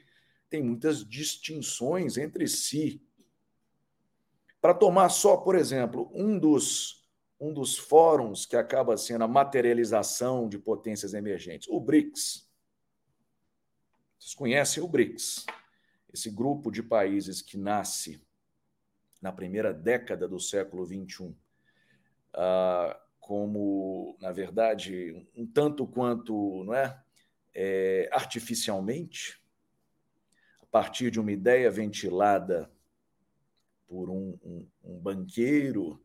têm 0.49 0.63
muitas 0.63 1.07
distinções 1.07 2.17
entre 2.17 2.47
si. 2.47 3.01
Para 4.59 4.73
tomar 4.73 5.09
só, 5.09 5.37
por 5.37 5.55
exemplo, 5.55 6.11
um 6.11 6.39
dos, 6.39 7.07
um 7.39 7.53
dos 7.53 7.77
fóruns 7.77 8.47
que 8.47 8.55
acaba 8.55 8.97
sendo 8.97 9.23
a 9.23 9.27
materialização 9.27 10.49
de 10.49 10.57
potências 10.57 11.13
emergentes, 11.13 11.67
o 11.69 11.79
BRICS. 11.79 12.49
Vocês 14.17 14.33
conhecem 14.33 14.81
o 14.81 14.87
BRICS, 14.87 15.45
esse 16.11 16.31
grupo 16.31 16.71
de 16.71 16.81
países 16.81 17.43
que 17.43 17.57
nasce 17.57 18.19
na 19.21 19.31
primeira 19.31 19.71
década 19.71 20.27
do 20.27 20.39
século 20.39 20.83
XXI, 20.83 21.25
uh, 21.25 23.04
como 23.25 24.15
na 24.21 24.31
verdade, 24.31 25.27
um 25.35 25.47
tanto 25.47 25.87
quanto 25.87 26.63
não 26.63 26.75
é, 26.75 27.03
é 27.55 28.07
artificialmente, 28.11 29.41
a 30.61 30.65
partir 30.67 31.09
de 31.09 31.19
uma 31.19 31.31
ideia 31.31 31.71
ventilada 31.71 32.71
por 33.87 34.11
um, 34.11 34.37
um, 34.43 34.67
um 34.83 34.99
banqueiro, 34.99 35.99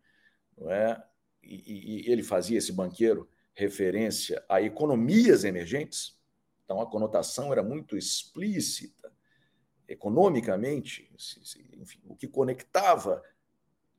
não 0.57 0.71
é? 0.71 1.05
E, 1.43 2.07
e, 2.07 2.11
ele 2.11 2.23
fazia 2.23 2.57
esse 2.57 2.73
banqueiro 2.73 3.29
referência 3.53 4.43
a 4.49 4.63
economias 4.63 5.45
emergentes, 5.45 6.19
então 6.65 6.81
a 6.81 6.91
conotação 6.91 7.53
era 7.53 7.63
muito 7.63 7.99
explícita, 7.99 9.13
economicamente, 9.87 11.13
enfim, 11.75 12.01
o 12.07 12.17
que 12.17 12.27
conectava 12.27 13.23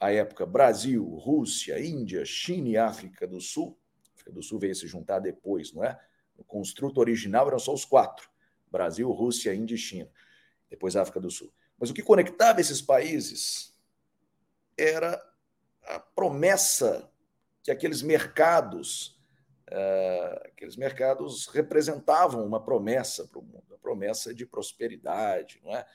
a 0.02 0.12
época 0.12 0.48
Brasil, 0.48 1.06
Rússia, 1.06 1.80
Índia, 1.80 2.26
China 2.26 2.70
e 2.70 2.76
África 2.76 3.28
do 3.28 3.40
Sul. 3.40 3.80
A 4.10 4.16
África 4.16 4.32
do 4.32 4.42
Sul 4.42 4.58
veio 4.58 4.74
se 4.74 4.88
juntar 4.88 5.20
depois, 5.20 5.72
não 5.72 5.84
é? 5.84 5.98
O 6.36 6.44
construto 6.44 7.00
original 7.00 7.48
eram 7.48 7.60
só 7.60 7.72
os 7.72 7.86
quatro: 7.86 8.28
Brasil, 8.72 9.12
Rússia, 9.12 9.54
Índia 9.54 9.76
e 9.76 9.78
China. 9.78 10.10
Depois 10.68 10.96
África 10.96 11.20
do 11.20 11.30
Sul. 11.30 11.54
Mas 11.78 11.92
o 11.92 11.94
que 11.94 12.02
conectava 12.02 12.60
esses 12.60 12.82
países 12.82 13.78
era 14.76 15.22
a 15.84 16.00
promessa 16.00 17.08
que 17.62 17.70
aqueles 17.70 18.02
mercados, 18.02 19.22
uh, 19.70 20.48
aqueles 20.48 20.76
mercados 20.76 21.46
representavam 21.46 22.44
uma 22.44 22.64
promessa 22.64 23.28
para 23.28 23.40
o 23.40 23.44
mundo, 23.44 23.76
a 23.76 23.78
promessa 23.78 24.34
de 24.34 24.48
prosperidade, 24.48 25.62
não 25.64 25.76
é? 25.76 25.86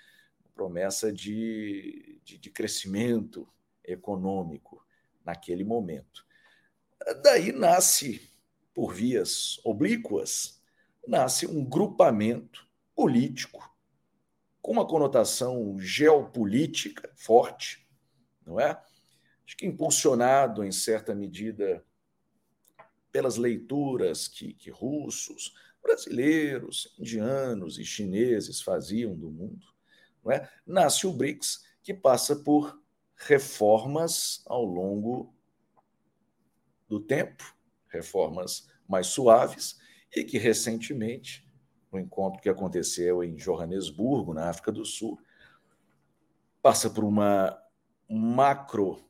Uma 0.41 0.51
promessa 0.55 1.13
de, 1.13 2.21
de, 2.23 2.39
de 2.39 2.51
crescimento 2.51 3.49
econômico 3.87 4.85
naquele 5.25 5.65
momento. 5.65 6.27
Daí 7.23 7.53
nasce, 7.53 8.33
por 8.75 8.95
vias 8.95 9.61
oblíquas, 9.65 10.63
nasce 11.07 11.47
um 11.47 11.65
grupamento 11.65 12.67
político 12.95 13.75
com 14.61 14.73
uma 14.73 14.87
conotação 14.87 15.79
geopolítica 15.79 17.13
forte, 17.15 17.87
não 18.45 18.59
é? 18.59 18.83
Acho 19.47 19.57
que 19.57 19.67
impulsionado 19.67 20.65
em 20.65 20.73
certa 20.73 21.15
medida 21.15 21.85
pelas 23.13 23.37
leituras 23.37 24.27
que, 24.27 24.53
que 24.55 24.71
russos, 24.71 25.55
brasileiros, 25.81 26.93
indianos 26.99 27.79
e 27.79 27.85
chineses 27.85 28.61
faziam 28.61 29.15
do 29.15 29.31
mundo, 29.31 29.67
não 30.25 30.33
é? 30.33 30.51
Nasce 30.67 31.07
o 31.07 31.13
BRICS, 31.13 31.65
que 31.83 31.95
passa 31.95 32.35
por 32.35 32.83
reformas 33.17 34.43
ao 34.47 34.65
longo 34.65 35.35
do 36.89 37.01
tempo, 37.01 37.57
reformas 37.89 38.69
mais 38.87 39.09
suaves, 39.09 39.79
e 40.15 40.23
que 40.23 40.39
recentemente, 40.39 41.47
no 41.91 41.99
encontro 41.99 42.41
que 42.41 42.49
aconteceu 42.49 43.25
em 43.25 43.39
Joanesburgo, 43.39 44.33
na 44.33 44.49
África 44.49 44.71
do 44.71 44.85
Sul, 44.85 45.19
passa 46.63 46.91
por 46.91 47.05
uma 47.05 47.61
macro 48.09 49.05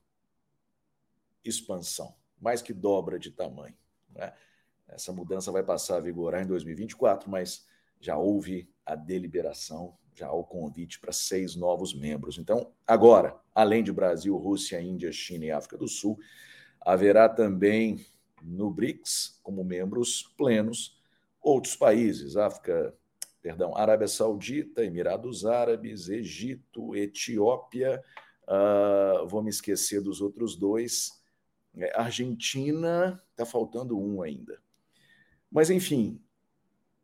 expansão, 1.45 2.15
mais 2.41 2.63
que 2.63 2.73
dobra 2.73 3.19
de 3.19 3.31
tamanho. 3.31 3.77
Né? 4.11 4.33
Essa 4.89 5.13
mudança 5.13 5.53
vai 5.53 5.63
passar 5.63 5.97
a 5.97 6.01
vigorar 6.01 6.43
em 6.43 6.47
2024, 6.47 7.31
mas 7.31 7.67
já 8.01 8.17
houve 8.17 8.73
a 8.85 8.95
deliberação, 8.95 9.97
já 10.17 10.33
o 10.33 10.43
convite 10.43 10.99
para 10.99 11.13
seis 11.13 11.55
novos 11.55 11.95
membros. 11.95 12.39
Então, 12.39 12.73
agora, 12.87 13.39
além 13.55 13.85
de 13.85 13.93
Brasil, 13.93 14.37
Rússia, 14.37 14.81
Índia, 14.81 15.13
China 15.13 15.45
e 15.45 15.51
África 15.51 15.77
do 15.77 15.87
Sul, 15.87 16.19
haverá 16.81 17.29
também 17.29 18.05
no 18.43 18.71
BRICS, 18.71 19.39
como 19.43 19.63
membros 19.63 20.23
plenos, 20.37 20.99
outros 21.41 21.77
países, 21.77 22.37
África, 22.37 22.95
perdão, 23.43 23.77
Arábia 23.77 24.09
Saudita, 24.09 24.85
Emirados 24.85 25.45
Árabes, 25.45 26.09
Egito, 26.09 26.97
Etiópia, 26.97 28.03
uh, 28.49 29.27
vou 29.27 29.43
me 29.43 29.51
esquecer 29.51 30.01
dos 30.01 30.21
outros 30.21 30.57
dois, 30.57 31.23
é, 31.77 31.93
Argentina, 31.99 33.23
está 33.31 33.45
faltando 33.45 33.99
um 33.99 34.23
ainda. 34.23 34.61
Mas, 35.51 35.71
enfim, 35.71 36.21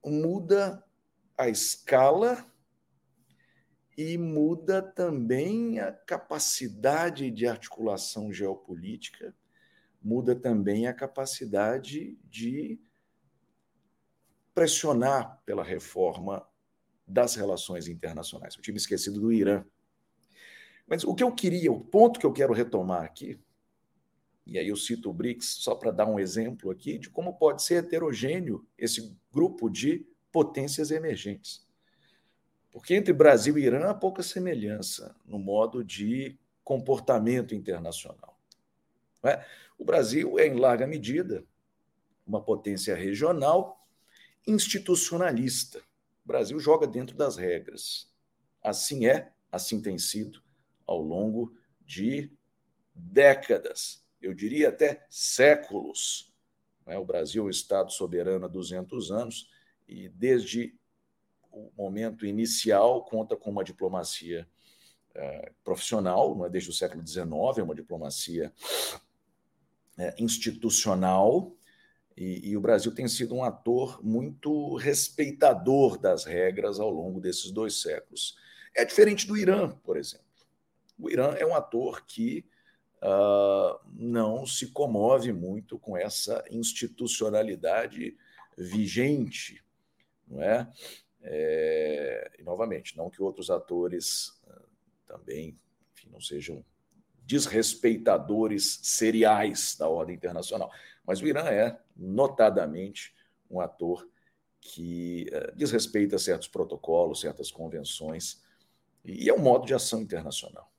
muda 0.04 0.82
a 1.36 1.48
escala 1.48 2.44
e 3.96 4.16
muda 4.16 4.80
também 4.80 5.78
a 5.78 5.92
capacidade 5.92 7.30
de 7.30 7.46
articulação 7.46 8.32
geopolítica, 8.32 9.34
muda 10.02 10.34
também 10.34 10.86
a 10.86 10.94
capacidade 10.94 12.18
de 12.24 12.80
pressionar 14.54 15.40
pela 15.44 15.62
reforma 15.62 16.46
das 17.06 17.34
relações 17.34 17.88
internacionais. 17.88 18.54
Eu 18.54 18.62
tinha 18.62 18.76
esquecido 18.76 19.20
do 19.20 19.32
Irã. 19.32 19.64
Mas 20.86 21.04
o 21.04 21.14
que 21.14 21.22
eu 21.22 21.32
queria, 21.32 21.70
o 21.70 21.80
ponto 21.80 22.18
que 22.18 22.26
eu 22.26 22.32
quero 22.32 22.52
retomar 22.52 23.04
aqui, 23.04 23.40
e 24.46 24.58
aí 24.58 24.68
eu 24.68 24.76
cito 24.76 25.08
o 25.08 25.12
BRICS 25.12 25.46
só 25.60 25.74
para 25.74 25.90
dar 25.90 26.06
um 26.06 26.18
exemplo 26.18 26.70
aqui 26.70 26.98
de 26.98 27.08
como 27.08 27.34
pode 27.34 27.62
ser 27.62 27.84
heterogêneo 27.84 28.66
esse 28.76 29.16
grupo 29.32 29.70
de 29.70 30.04
potências 30.32 30.90
emergentes. 30.90 31.66
Porque 32.72 32.94
entre 32.94 33.12
Brasil 33.12 33.56
e 33.56 33.64
Irã 33.64 33.90
há 33.90 33.94
pouca 33.94 34.22
semelhança 34.22 35.14
no 35.24 35.38
modo 35.38 35.84
de 35.84 36.36
comportamento 36.64 37.54
internacional. 37.54 38.36
É? 39.22 39.44
O 39.78 39.84
Brasil 39.84 40.38
é, 40.38 40.46
em 40.48 40.58
larga 40.58 40.86
medida, 40.86 41.44
uma 42.26 42.42
potência 42.42 42.94
regional 42.96 43.86
institucionalista. 44.46 45.78
O 46.24 46.28
Brasil 46.28 46.58
joga 46.58 46.86
dentro 46.86 47.14
das 47.16 47.36
regras. 47.36 48.10
Assim 48.60 49.06
é, 49.06 49.32
assim 49.50 49.80
tem 49.80 49.98
sido 49.98 50.42
ao 50.86 51.00
longo 51.00 51.54
de 51.84 52.32
décadas 52.94 54.02
eu 54.22 54.32
diria 54.32 54.68
até 54.68 55.04
séculos. 55.10 56.32
Né? 56.86 56.96
O 56.96 57.04
Brasil 57.04 57.42
é 57.42 57.46
um 57.46 57.50
Estado 57.50 57.92
soberano 57.92 58.46
há 58.46 58.48
200 58.48 59.10
anos 59.10 59.50
e, 59.88 60.08
desde 60.08 60.74
o 61.52 61.70
momento 61.76 62.26
inicial, 62.26 63.04
conta 63.04 63.36
com 63.36 63.50
uma 63.50 63.62
diplomacia 63.62 64.48
é, 65.14 65.52
profissional, 65.62 66.34
não 66.34 66.46
é 66.46 66.50
desde 66.50 66.70
o 66.70 66.72
século 66.72 67.06
XIX, 67.06 67.26
é 67.58 67.62
uma 67.62 67.74
diplomacia 67.74 68.52
é, 69.98 70.14
institucional, 70.18 71.54
e, 72.16 72.50
e, 72.50 72.56
o 72.56 72.60
Brasil 72.60 72.94
tem 72.94 73.08
sido 73.08 73.34
um 73.34 73.42
ator 73.42 74.04
muito 74.04 74.76
respeitador 74.76 75.98
das 75.98 76.24
regras 76.24 76.78
ao 76.78 76.90
longo 76.90 77.18
desses 77.18 77.50
dois 77.50 77.80
séculos. 77.80 78.36
É 78.74 78.84
diferente 78.84 79.26
do 79.26 79.36
Irã, 79.36 79.70
por 79.82 79.96
exemplo. 79.96 80.26
O 80.98 81.10
Irã 81.10 81.34
é 81.38 81.46
um 81.46 81.54
ator 81.54 82.04
que 82.04 82.44
uh, 83.02 83.78
não 83.94 84.46
se 84.46 84.68
comove 84.68 85.32
muito 85.32 85.78
com 85.78 85.96
essa 85.96 86.44
institucionalidade 86.50 88.16
vigente, 88.56 89.64
não 90.28 90.42
é? 90.42 90.70
É 91.22 92.32
e 92.38 92.42
novamente, 92.42 92.96
não 92.96 93.10
que 93.10 93.22
outros 93.22 93.50
atores 93.50 94.28
uh, 94.46 94.68
também 95.06 95.58
enfim, 95.92 96.08
não 96.10 96.20
sejam 96.20 96.64
desrespeitadores 97.24 98.80
seriais 98.82 99.76
da 99.76 99.88
ordem 99.88 100.16
internacional, 100.16 100.70
mas 101.06 101.20
o 101.20 101.26
Irã 101.26 101.44
é 101.48 101.78
notadamente 101.96 103.14
um 103.50 103.60
ator 103.60 104.08
que 104.60 105.26
uh, 105.32 105.56
desrespeita 105.56 106.18
certos 106.18 106.48
protocolos, 106.48 107.20
certas 107.20 107.50
convenções, 107.50 108.42
e 109.04 109.28
é 109.28 109.34
um 109.34 109.38
modo 109.38 109.66
de 109.66 109.74
ação 109.74 110.00
internacional. 110.00 110.72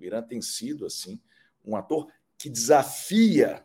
O 0.00 0.04
Irã 0.04 0.22
tem 0.22 0.40
sido, 0.40 0.86
assim, 0.86 1.20
um 1.64 1.76
ator 1.76 2.10
que 2.38 2.48
desafia 2.48 3.64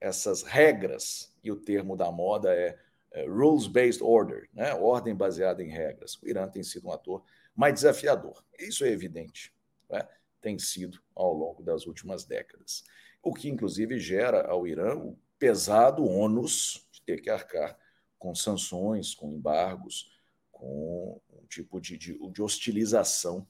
essas 0.00 0.42
regras, 0.42 1.32
e 1.42 1.52
o 1.52 1.56
termo 1.56 1.96
da 1.96 2.10
moda 2.10 2.52
é 2.52 2.78
rules-based 3.22 4.02
order, 4.02 4.48
né? 4.52 4.74
ordem 4.74 5.14
baseada 5.14 5.62
em 5.62 5.68
regras. 5.68 6.20
O 6.22 6.28
Irã 6.28 6.48
tem 6.48 6.62
sido 6.62 6.88
um 6.88 6.92
ator 6.92 7.24
mais 7.54 7.74
desafiador. 7.74 8.44
Isso 8.58 8.84
é 8.84 8.88
evidente, 8.88 9.54
né? 9.88 10.06
tem 10.40 10.58
sido 10.58 11.00
ao 11.14 11.32
longo 11.32 11.62
das 11.62 11.86
últimas 11.86 12.24
décadas. 12.24 12.84
O 13.22 13.32
que, 13.32 13.48
inclusive, 13.48 13.98
gera 13.98 14.46
ao 14.46 14.66
Irã 14.66 14.96
o 14.96 15.18
pesado 15.38 16.04
ônus 16.04 16.88
de 16.90 17.02
ter 17.02 17.20
que 17.20 17.30
arcar 17.30 17.78
com 18.18 18.34
sanções, 18.34 19.14
com 19.14 19.32
embargos, 19.32 20.10
com 20.50 21.20
um 21.30 21.46
tipo 21.46 21.80
de, 21.80 21.96
de, 21.96 22.18
de 22.30 22.42
hostilização 22.42 23.46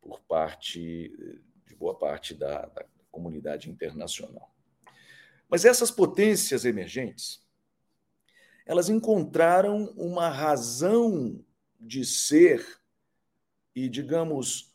por 0.00 0.20
parte 0.22 1.12
de 1.66 1.74
boa 1.74 1.98
parte 1.98 2.34
da, 2.34 2.66
da 2.66 2.84
comunidade 3.10 3.70
internacional. 3.70 4.52
Mas 5.48 5.64
essas 5.64 5.90
potências 5.90 6.64
emergentes, 6.64 7.41
elas 8.66 8.88
encontraram 8.88 9.92
uma 9.96 10.28
razão 10.28 11.44
de 11.80 12.04
ser 12.04 12.64
e, 13.74 13.88
digamos, 13.88 14.72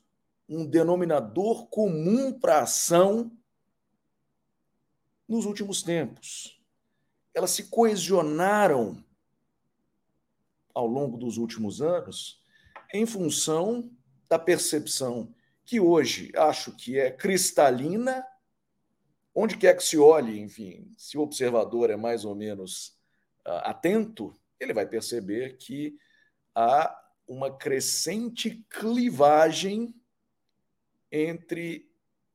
um 0.50 0.66
denominador 0.66 1.68
comum 1.68 2.38
para 2.38 2.60
a 2.60 2.64
ação 2.64 3.32
nos 5.28 5.46
últimos 5.46 5.84
tempos. 5.84 6.62
Elas 7.34 7.52
se 7.52 7.64
coesionaram 7.64 9.04
ao 10.74 10.88
longo 10.88 11.18
dos 11.18 11.38
últimos 11.38 11.82
anos 11.82 12.42
em 12.94 13.06
função 13.06 13.92
da 14.30 14.40
percepção 14.40 15.34
que 15.66 15.80
hoje 15.80 16.32
acho 16.36 16.72
que 16.76 16.98
é 16.98 17.12
cristalina, 17.12 18.26
onde 19.36 19.58
quer 19.58 19.76
que 19.76 19.84
se 19.84 19.98
olhe, 19.98 20.40
enfim, 20.40 20.94
se 20.98 21.18
o 21.18 21.22
observador 21.22 21.90
é 21.90 21.98
mais 21.98 22.24
ou 22.24 22.34
menos 22.34 22.97
atento, 23.64 24.34
ele 24.60 24.74
vai 24.74 24.88
perceber 24.88 25.58
que 25.58 25.98
há 26.54 26.96
uma 27.28 27.56
crescente 27.56 28.66
clivagem 28.70 29.94
entre 31.12 31.90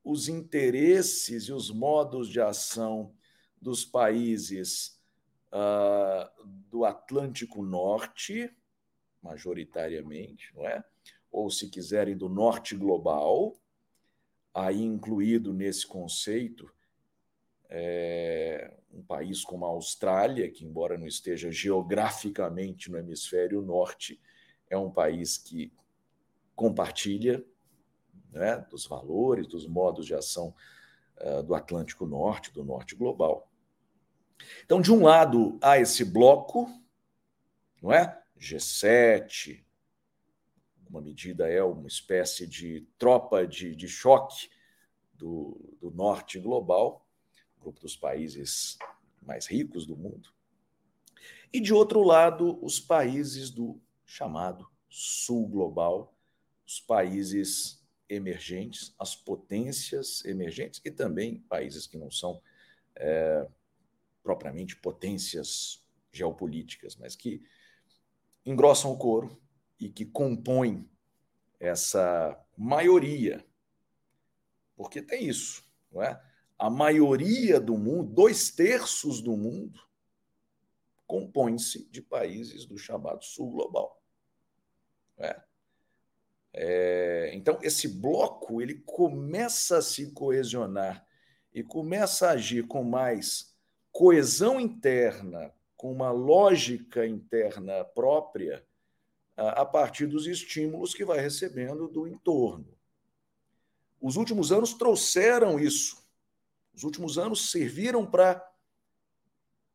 os 0.04 0.28
interesses 0.28 1.44
e 1.44 1.52
os 1.52 1.70
modos 1.70 2.28
de 2.28 2.40
ação 2.40 3.14
dos 3.60 3.84
países 3.84 4.98
uh, 5.52 6.44
do 6.68 6.84
Atlântico 6.84 7.62
Norte, 7.62 8.50
majoritariamente, 9.22 10.52
não 10.54 10.66
é? 10.66 10.84
Ou, 11.30 11.48
se 11.48 11.68
quiserem, 11.70 12.16
do 12.16 12.28
Norte 12.28 12.74
Global, 12.74 13.56
aí 14.52 14.82
incluído 14.82 15.52
nesse 15.52 15.86
conceito 15.86 16.70
é, 17.70 18.74
um 18.92 19.02
país 19.02 19.42
como 19.42 19.64
a 19.64 19.68
Austrália, 19.68 20.50
que, 20.50 20.64
embora 20.64 20.98
não 20.98 21.06
esteja 21.06 21.50
geograficamente 21.50 22.90
no 22.90 22.98
hemisfério 22.98 23.62
norte, 23.62 24.20
é 24.68 24.76
um 24.76 24.90
país 24.90 25.38
que 25.38 25.72
compartilha 26.54 27.44
né, 28.30 28.58
dos 28.70 28.86
valores, 28.86 29.46
dos 29.46 29.66
modos 29.66 30.06
de 30.06 30.14
ação 30.14 30.54
uh, 31.20 31.42
do 31.42 31.54
Atlântico 31.54 32.06
Norte, 32.06 32.52
do 32.52 32.64
Norte 32.64 32.94
Global. 32.94 33.50
Então, 34.64 34.80
de 34.80 34.92
um 34.92 35.02
lado, 35.02 35.58
há 35.62 35.78
esse 35.78 36.04
bloco, 36.04 36.68
não 37.80 37.92
é? 37.92 38.20
G7, 38.38 39.64
uma 40.92 41.00
medida 41.00 41.48
é 41.48 41.62
uma 41.62 41.86
espécie 41.86 42.46
de 42.46 42.86
tropa 42.98 43.46
de, 43.46 43.74
de 43.74 43.88
choque 43.88 44.50
do, 45.14 45.76
do 45.80 45.90
norte 45.90 46.38
global, 46.38 47.01
grupo 47.62 47.80
dos 47.80 47.96
países 47.96 48.76
mais 49.22 49.46
ricos 49.46 49.86
do 49.86 49.96
mundo. 49.96 50.30
E 51.52 51.60
de 51.60 51.72
outro 51.72 52.02
lado, 52.02 52.58
os 52.64 52.80
países 52.80 53.50
do 53.50 53.80
chamado 54.04 54.68
sul 54.88 55.48
global, 55.48 56.14
os 56.66 56.80
países 56.80 57.82
emergentes, 58.08 58.94
as 58.98 59.14
potências 59.14 60.24
emergentes 60.24 60.80
e 60.84 60.90
também 60.90 61.40
países 61.48 61.86
que 61.86 61.96
não 61.96 62.10
são 62.10 62.42
é, 62.96 63.48
propriamente 64.22 64.76
potências 64.76 65.82
geopolíticas, 66.12 66.96
mas 66.96 67.16
que 67.16 67.42
engrossam 68.44 68.90
o 68.90 68.98
couro 68.98 69.40
e 69.78 69.88
que 69.88 70.04
compõem 70.04 70.88
essa 71.58 72.38
maioria. 72.56 73.44
Porque 74.76 75.00
tem 75.00 75.28
isso, 75.28 75.64
não 75.90 76.02
é? 76.02 76.20
A 76.62 76.70
maioria 76.70 77.58
do 77.58 77.76
mundo, 77.76 78.12
dois 78.12 78.48
terços 78.52 79.20
do 79.20 79.36
mundo, 79.36 79.80
compõe-se 81.08 81.90
de 81.90 82.00
países 82.00 82.64
do 82.64 82.78
chamado 82.78 83.24
sul 83.24 83.50
global. 83.50 84.00
É. 85.18 85.42
É, 86.52 87.30
então, 87.34 87.58
esse 87.62 87.88
bloco 87.88 88.62
ele 88.62 88.76
começa 88.76 89.78
a 89.78 89.82
se 89.82 90.12
coesionar 90.12 91.04
e 91.52 91.64
começa 91.64 92.28
a 92.28 92.34
agir 92.34 92.68
com 92.68 92.84
mais 92.84 93.56
coesão 93.90 94.60
interna, 94.60 95.52
com 95.76 95.90
uma 95.90 96.12
lógica 96.12 97.04
interna 97.04 97.84
própria, 97.86 98.64
a, 99.36 99.62
a 99.62 99.66
partir 99.66 100.06
dos 100.06 100.28
estímulos 100.28 100.94
que 100.94 101.04
vai 101.04 101.18
recebendo 101.18 101.88
do 101.88 102.06
entorno. 102.06 102.78
Os 104.00 104.14
últimos 104.14 104.52
anos 104.52 104.74
trouxeram 104.74 105.58
isso. 105.58 106.01
Os 106.74 106.84
últimos 106.84 107.18
anos 107.18 107.50
serviram 107.50 108.04
para 108.04 108.48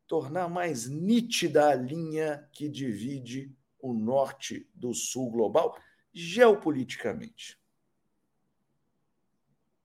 tornar 0.08 0.48
mais 0.48 0.88
nítida 0.88 1.70
a 1.70 1.76
linha 1.76 2.48
que 2.52 2.70
divide 2.70 3.56
o 3.80 3.94
norte 3.94 4.70
do 4.74 4.94
sul 4.94 5.30
global 5.30 5.78
geopoliticamente. 6.14 7.60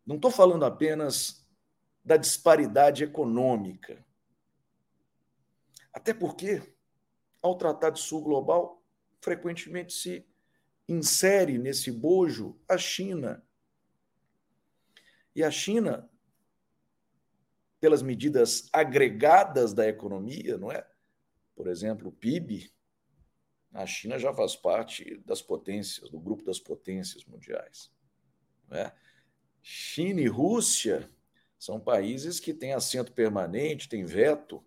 Não 0.07 0.17
estou 0.17 0.31
falando 0.31 0.65
apenas 0.65 1.47
da 2.05 2.17
disparidade 2.17 3.05
econômica. 3.05 4.05
Até 5.93 6.15
porque, 6.15 6.63
ao 7.41 7.57
tratar 7.57 7.91
de 7.91 8.01
sul 8.01 8.23
global, 8.23 8.83
frequentemente 9.21 9.93
se 9.93 10.27
insere 10.89 11.59
nesse 11.59 11.93
bojo 11.93 12.59
a 12.69 12.77
China. 12.77 13.45
E 15.35 15.45
a 15.45 15.51
China, 15.51 16.11
pelas 17.83 18.01
medidas 18.01 18.69
agregadas 18.73 19.75
da 19.75 19.89
economia, 19.89 20.57
não 20.57 20.71
é? 20.71 20.87
Por 21.53 21.67
exemplo, 21.67 22.11
o 22.11 22.13
PIB, 22.13 22.73
a 23.73 23.85
China 23.85 24.21
já 24.21 24.33
faz 24.33 24.55
parte 24.55 25.21
das 25.27 25.43
potências, 25.43 26.09
do 26.09 26.21
grupo 26.21 26.45
das 26.45 26.61
potências 26.61 27.25
mundiais. 27.25 27.91
Né? 28.69 28.93
China 29.61 30.21
e 30.21 30.29
Rússia 30.29 31.11
são 31.59 31.81
países 31.81 32.39
que 32.39 32.55
têm 32.55 32.73
assento 32.73 33.11
permanente, 33.11 33.89
têm 33.89 34.05
veto 34.05 34.65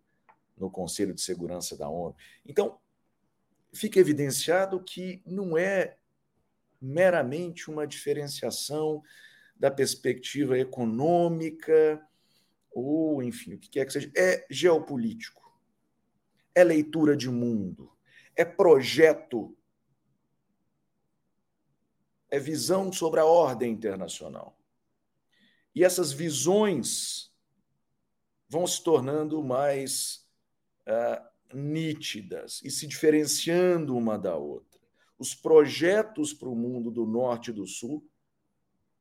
no 0.58 0.69
Conselho 0.69 1.13
de 1.13 1.21
Segurança 1.21 1.78
da 1.78 1.88
ONU. 1.88 2.17
Então, 2.45 2.78
fica 3.73 3.97
evidenciado 3.97 4.84
que 4.84 5.23
não 5.25 5.58
é 5.58 5.97
meramente 6.82 7.71
uma 7.71 7.88
diferenciação 7.88 9.01
da 9.56 9.71
perspectiva 9.71 10.60
econômica 10.60 12.06
ou, 12.76 13.24
enfim, 13.24 13.54
o 13.54 13.58
que 13.58 13.70
quer 13.70 13.86
que 13.86 13.94
seja, 13.94 14.12
é 14.18 14.46
geopolítico, 14.50 15.42
é 16.54 16.62
leitura 16.62 17.16
de 17.16 17.30
mundo, 17.30 17.90
é 18.36 18.44
projeto, 18.44 19.58
é 22.30 22.38
visão 22.38 22.92
sobre 22.92 23.22
a 23.22 23.26
ordem 23.26 23.72
internacional. 23.72 24.60
E 25.74 25.86
essas 25.86 26.12
visões 26.12 27.34
vão 28.50 28.68
se 28.68 28.84
tornando 28.84 29.42
mais 29.42 30.28
uh, 30.86 31.56
nítidas 31.56 32.62
e 32.62 32.70
se 32.70 32.86
diferenciando 32.86 33.96
uma 33.96 34.20
da 34.20 34.36
outra. 34.36 34.82
Os 35.18 35.34
projetos 35.34 36.34
para 36.34 36.50
o 36.50 36.56
mundo 36.56 36.92
do 36.92 37.06
norte 37.06 37.52
e 37.52 37.54
do 37.54 37.66
sul 37.66 38.06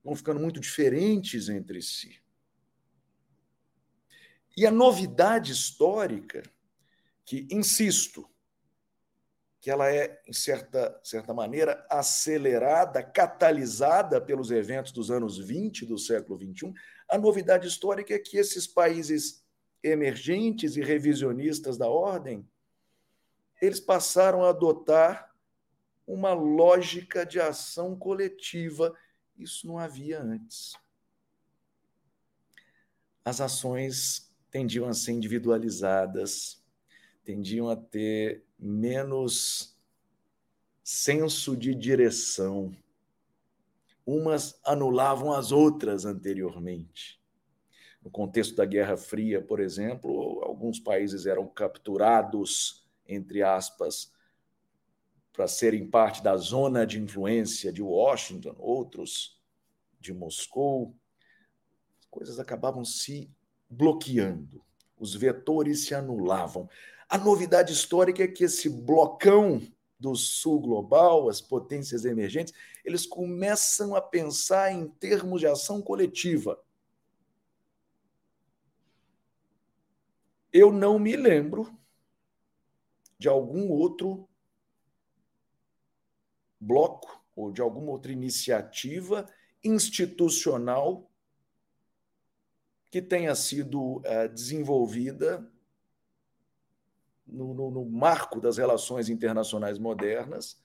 vão 0.04 0.14
ficando 0.14 0.38
muito 0.38 0.60
diferentes 0.60 1.48
entre 1.48 1.82
si. 1.82 2.23
E 4.56 4.66
a 4.66 4.70
novidade 4.70 5.52
histórica, 5.52 6.42
que, 7.24 7.46
insisto, 7.50 8.28
que 9.60 9.70
ela 9.70 9.90
é, 9.90 10.20
em 10.28 10.32
certa, 10.32 11.00
certa 11.02 11.32
maneira, 11.32 11.86
acelerada, 11.88 13.02
catalisada 13.02 14.20
pelos 14.20 14.50
eventos 14.50 14.92
dos 14.92 15.10
anos 15.10 15.38
20 15.38 15.86
do 15.86 15.96
século 15.96 16.38
21. 16.38 16.74
A 17.08 17.16
novidade 17.16 17.66
histórica 17.66 18.14
é 18.14 18.18
que 18.18 18.36
esses 18.36 18.66
países 18.66 19.42
emergentes 19.82 20.76
e 20.76 20.82
revisionistas 20.82 21.78
da 21.78 21.88
ordem, 21.88 22.46
eles 23.60 23.80
passaram 23.80 24.44
a 24.44 24.50
adotar 24.50 25.34
uma 26.06 26.34
lógica 26.34 27.24
de 27.24 27.40
ação 27.40 27.96
coletiva. 27.96 28.94
Isso 29.34 29.66
não 29.66 29.78
havia 29.78 30.20
antes. 30.20 30.74
As 33.24 33.40
ações 33.40 34.23
tendiam 34.54 34.88
a 34.88 34.94
ser 34.94 35.10
individualizadas, 35.10 36.62
tendiam 37.24 37.68
a 37.68 37.74
ter 37.74 38.46
menos 38.56 39.76
senso 40.80 41.56
de 41.56 41.74
direção. 41.74 42.72
Umas 44.06 44.60
anulavam 44.64 45.32
as 45.32 45.50
outras 45.50 46.04
anteriormente. 46.04 47.20
No 48.00 48.12
contexto 48.12 48.54
da 48.54 48.64
Guerra 48.64 48.96
Fria, 48.96 49.42
por 49.42 49.58
exemplo, 49.58 50.40
alguns 50.44 50.78
países 50.78 51.26
eram 51.26 51.48
capturados, 51.48 52.88
entre 53.08 53.42
aspas, 53.42 54.12
para 55.32 55.48
serem 55.48 55.84
parte 55.90 56.22
da 56.22 56.36
zona 56.36 56.86
de 56.86 57.00
influência 57.00 57.72
de 57.72 57.82
Washington, 57.82 58.54
outros 58.56 59.42
de 59.98 60.14
Moscou. 60.14 60.94
As 61.98 62.06
coisas 62.06 62.38
acabavam 62.38 62.84
se 62.84 63.28
bloqueando, 63.76 64.62
os 64.98 65.14
vetores 65.14 65.86
se 65.86 65.94
anulavam. 65.94 66.68
A 67.08 67.18
novidade 67.18 67.72
histórica 67.72 68.22
é 68.22 68.28
que 68.28 68.44
esse 68.44 68.68
blocão 68.68 69.60
do 69.98 70.14
sul 70.14 70.60
global, 70.60 71.28
as 71.28 71.40
potências 71.40 72.04
emergentes, 72.04 72.52
eles 72.84 73.06
começam 73.06 73.94
a 73.94 74.00
pensar 74.00 74.72
em 74.72 74.88
termos 74.88 75.40
de 75.40 75.46
ação 75.46 75.80
coletiva. 75.80 76.58
eu 80.54 80.70
não 80.70 81.00
me 81.00 81.16
lembro 81.16 81.76
de 83.18 83.28
algum 83.28 83.68
outro 83.72 84.28
bloco 86.60 87.20
ou 87.34 87.50
de 87.50 87.60
alguma 87.60 87.90
outra 87.90 88.12
iniciativa 88.12 89.28
institucional 89.64 91.10
que 92.94 93.02
tenha 93.02 93.34
sido 93.34 93.96
uh, 93.96 94.28
desenvolvida 94.32 95.44
no, 97.26 97.52
no, 97.52 97.68
no, 97.68 97.84
marco 97.84 98.40
das 98.40 98.56
relações 98.56 99.08
internacionais 99.08 99.80
modernas, 99.80 100.62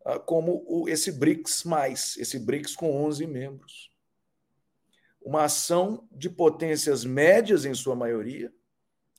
uh, 0.00 0.18
como 0.20 0.64
o, 0.66 0.88
esse 0.88 1.12
BRICS, 1.12 1.64
mais, 1.64 2.16
esse 2.16 2.38
BRICS 2.38 2.74
com 2.74 3.04
11 3.04 3.26
membros. 3.26 3.94
Uma 5.20 5.44
ação 5.44 6.08
de 6.10 6.30
potências 6.30 7.04
médias, 7.04 7.66
em 7.66 7.74
sua 7.74 7.94
maioria. 7.94 8.50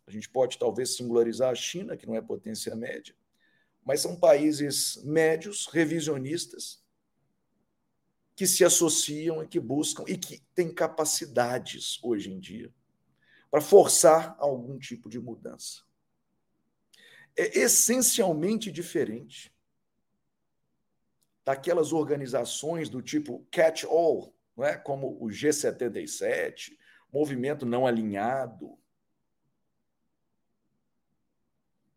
A 0.08 0.10
gente 0.10 0.28
pode 0.28 0.58
talvez 0.58 0.96
singularizar 0.96 1.52
a 1.52 1.56
China, 1.56 1.96
que 1.96 2.08
não 2.08 2.16
é 2.16 2.22
potência 2.24 2.76
média, 2.76 3.14
mas 3.86 4.02
são 4.02 4.20
países 4.20 5.00
médios, 5.04 5.68
revisionistas, 5.68 6.84
que 8.38 8.46
se 8.46 8.64
associam 8.64 9.42
e 9.42 9.48
que 9.48 9.60
buscam 9.60 10.04
e 10.08 10.16
que 10.16 10.38
têm 10.54 10.72
capacidades 10.72 11.98
hoje 12.04 12.32
em 12.32 12.40
dia 12.40 12.72
para 13.50 13.60
forçar 13.60 14.36
algum 14.38 14.78
tipo 14.78 15.10
de 15.10 15.20
mudança. 15.20 15.82
É 17.36 17.58
essencialmente 17.58 18.72
diferente 18.72 19.52
daquelas 21.44 21.92
organizações 21.92 22.90
do 22.90 23.02
tipo 23.02 23.44
catch-all, 23.50 24.32
não 24.56 24.64
é? 24.64 24.78
como 24.78 25.18
o 25.20 25.30
G77, 25.30 26.78
Movimento 27.12 27.66
Não 27.66 27.88
Alinhado, 27.88 28.78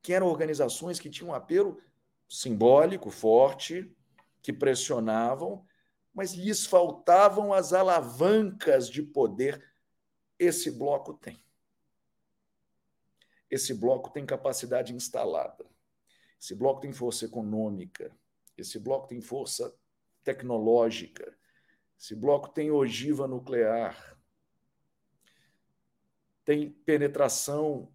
que 0.00 0.14
eram 0.14 0.26
organizações 0.26 0.98
que 0.98 1.10
tinham 1.10 1.32
um 1.32 1.34
apelo 1.34 1.78
simbólico 2.26 3.10
forte, 3.10 3.94
que 4.40 4.54
pressionavam 4.54 5.68
mas 6.20 6.34
lhes 6.34 6.66
faltavam 6.66 7.50
as 7.50 7.72
alavancas 7.72 8.90
de 8.90 9.02
poder. 9.02 9.66
Esse 10.38 10.70
bloco 10.70 11.14
tem. 11.14 11.42
Esse 13.50 13.72
bloco 13.72 14.10
tem 14.10 14.26
capacidade 14.26 14.94
instalada. 14.94 15.64
Esse 16.38 16.54
bloco 16.54 16.82
tem 16.82 16.92
força 16.92 17.24
econômica. 17.24 18.14
Esse 18.54 18.78
bloco 18.78 19.08
tem 19.08 19.22
força 19.22 19.74
tecnológica. 20.22 21.34
Esse 21.98 22.14
bloco 22.14 22.50
tem 22.50 22.70
ogiva 22.70 23.26
nuclear. 23.26 24.14
Tem 26.44 26.68
penetração 26.70 27.90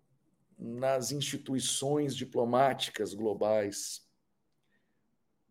nas 0.58 1.12
instituições 1.12 2.16
diplomáticas 2.16 3.14
globais. 3.14 4.04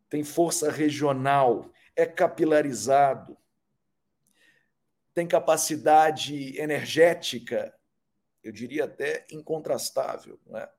Tem 0.09 0.25
força 0.25 0.73
regional 0.73 1.73
é 1.97 2.07
capilarizado, 2.07 3.37
tem 5.13 5.29
capacidade 5.29 6.59
energética, 6.59 7.73
eu 8.43 8.51
diria 8.51 8.85
até 8.85 9.27
incontrastável. 9.31 10.39
Não 10.45 10.59
é? 10.59 10.71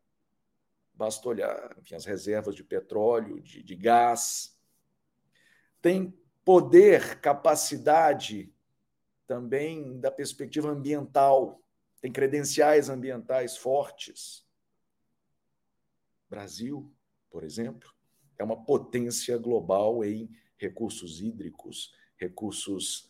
Basta 0.93 1.28
olhar 1.28 1.75
enfim, 1.80 1.95
as 1.95 2.06
reservas 2.06 2.54
de 2.54 2.63
petróleo, 2.63 3.41
de, 3.41 3.63
de 3.63 3.75
gás. 3.75 4.58
Tem 5.82 6.17
poder, 6.43 7.19
capacidade 7.21 8.54
também 9.25 9.99
da 9.99 10.12
perspectiva 10.12 10.69
ambiental, 10.69 11.62
tem 12.01 12.12
credenciais 12.12 12.89
ambientais 12.89 13.58
fortes. 13.58 14.45
Brasil, 16.30 16.93
por 17.30 17.43
exemplo, 17.43 17.91
é 18.38 18.43
uma 18.43 18.63
potência 18.63 19.38
global 19.38 20.04
em 20.04 20.30
recursos 20.57 21.21
hídricos, 21.21 21.93
recursos 22.17 23.09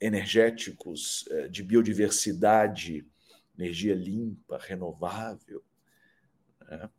energéticos, 0.00 1.26
eh, 1.30 1.48
de 1.48 1.62
biodiversidade, 1.62 3.06
energia 3.58 3.94
limpa, 3.94 4.58
renovável, 4.58 5.64
né? 6.68 6.90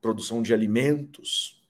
produção 0.00 0.42
de 0.42 0.52
alimentos. 0.52 1.62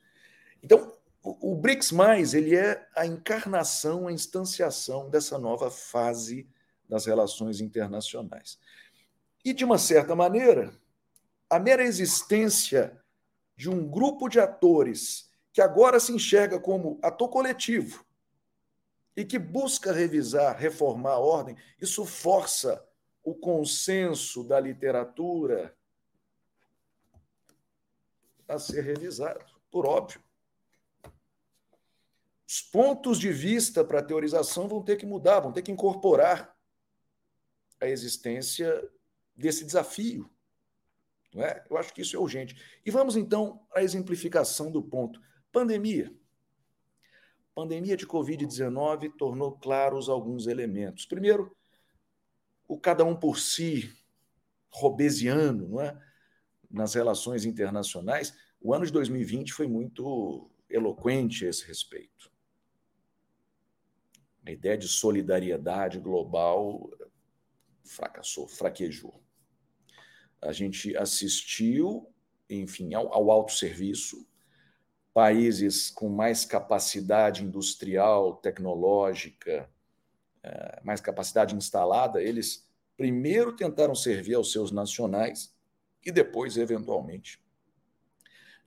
Então, 0.63 0.97
o, 1.23 1.55
BRICS 1.55 1.93
mais 1.93 2.35
ele 2.35 2.57
é 2.57 2.89
a 2.97 3.07
encarnação, 3.07 4.09
a 4.09 4.13
instanciação 4.13 5.09
dessa 5.09 5.39
nova 5.39 5.71
fase 5.71 6.49
das 6.89 7.07
relações 7.07 7.61
internacionais. 7.61 8.59
E 9.45 9.53
de 9.53 9.65
uma 9.65 9.79
certa 9.79 10.17
maneira, 10.17 10.73
a 11.49 11.61
mera 11.61 11.85
existência 11.85 13.01
de 13.57 13.71
um 13.71 13.89
grupo 13.89 14.29
de 14.29 14.41
atores 14.41 15.31
que 15.53 15.61
agora 15.61 16.01
se 16.01 16.13
enxerga 16.13 16.59
como 16.59 16.99
ator 17.03 17.29
coletivo 17.29 18.05
e 19.17 19.25
que 19.25 19.39
busca 19.39 19.93
revisar, 19.93 20.57
reformar 20.57 21.13
a 21.13 21.19
ordem, 21.19 21.57
isso 21.81 22.05
força 22.07 22.83
o 23.23 23.35
consenso 23.35 24.43
da 24.43 24.59
literatura 24.59 25.77
a 28.49 28.59
ser 28.59 28.83
revisado, 28.83 29.45
por 29.71 29.87
óbvio. 29.87 30.23
Os 32.49 32.61
pontos 32.61 33.19
de 33.19 33.33
vista 33.33 33.85
para 33.85 34.01
a 34.01 34.05
teorização 34.05 34.69
vão 34.69 34.83
ter 34.83 34.97
que 34.97 35.07
mudar, 35.07 35.41
vão 35.41 35.53
ter 35.53 35.63
que 35.63 35.73
incorporar 35.73 36.55
a 37.81 37.87
existência 37.87 38.91
desse 39.35 39.65
desafio. 39.65 40.31
Não 41.33 41.43
é? 41.43 41.65
Eu 41.71 41.79
acho 41.79 41.95
que 41.95 42.03
isso 42.03 42.15
é 42.15 42.19
urgente. 42.19 42.55
E 42.85 42.91
vamos 42.91 43.17
então 43.17 43.67
à 43.75 43.83
exemplificação 43.83 44.71
do 44.71 44.83
ponto. 44.83 45.21
Pandemia. 45.53 46.13
Pandemia 47.55 47.97
de 47.97 48.07
Covid-19 48.07 49.13
tornou 49.17 49.53
claros 49.53 50.09
alguns 50.09 50.47
elementos. 50.47 51.05
Primeiro, 51.05 51.55
o 52.67 52.79
cada 52.79 53.05
um 53.05 53.15
por 53.15 53.39
si, 53.39 53.95
robesiano, 54.71 55.69
não 55.69 55.81
é? 55.81 56.01
nas 56.71 56.95
relações 56.95 57.45
internacionais. 57.45 58.35
O 58.59 58.73
ano 58.73 58.87
de 58.87 58.93
2020 58.93 59.53
foi 59.53 59.67
muito 59.67 60.51
eloquente 60.71 61.45
a 61.45 61.51
esse 61.51 61.67
respeito. 61.67 62.33
A 64.47 64.51
ideia 64.51 64.79
de 64.79 64.89
solidariedade 64.89 66.01
global 66.01 66.91
fracassou, 67.85 68.49
fraquejou. 68.49 69.23
A 70.41 70.53
gente 70.53 70.97
assistiu, 70.97 72.11
enfim, 72.49 72.95
ao, 72.95 73.13
ao 73.13 73.31
autosserviço, 73.31 74.27
países 75.13 75.91
com 75.91 76.09
mais 76.09 76.45
capacidade 76.45 77.45
industrial, 77.45 78.37
tecnológica, 78.37 79.69
é, 80.43 80.81
mais 80.83 81.01
capacidade 81.01 81.55
instalada, 81.55 82.23
eles 82.23 82.67
primeiro 82.97 83.55
tentaram 83.55 83.95
servir 83.95 84.35
aos 84.35 84.53
seus 84.53 84.71
nacionais 84.71 85.55
e 86.05 86.11
depois, 86.11 86.57
eventualmente, 86.57 87.41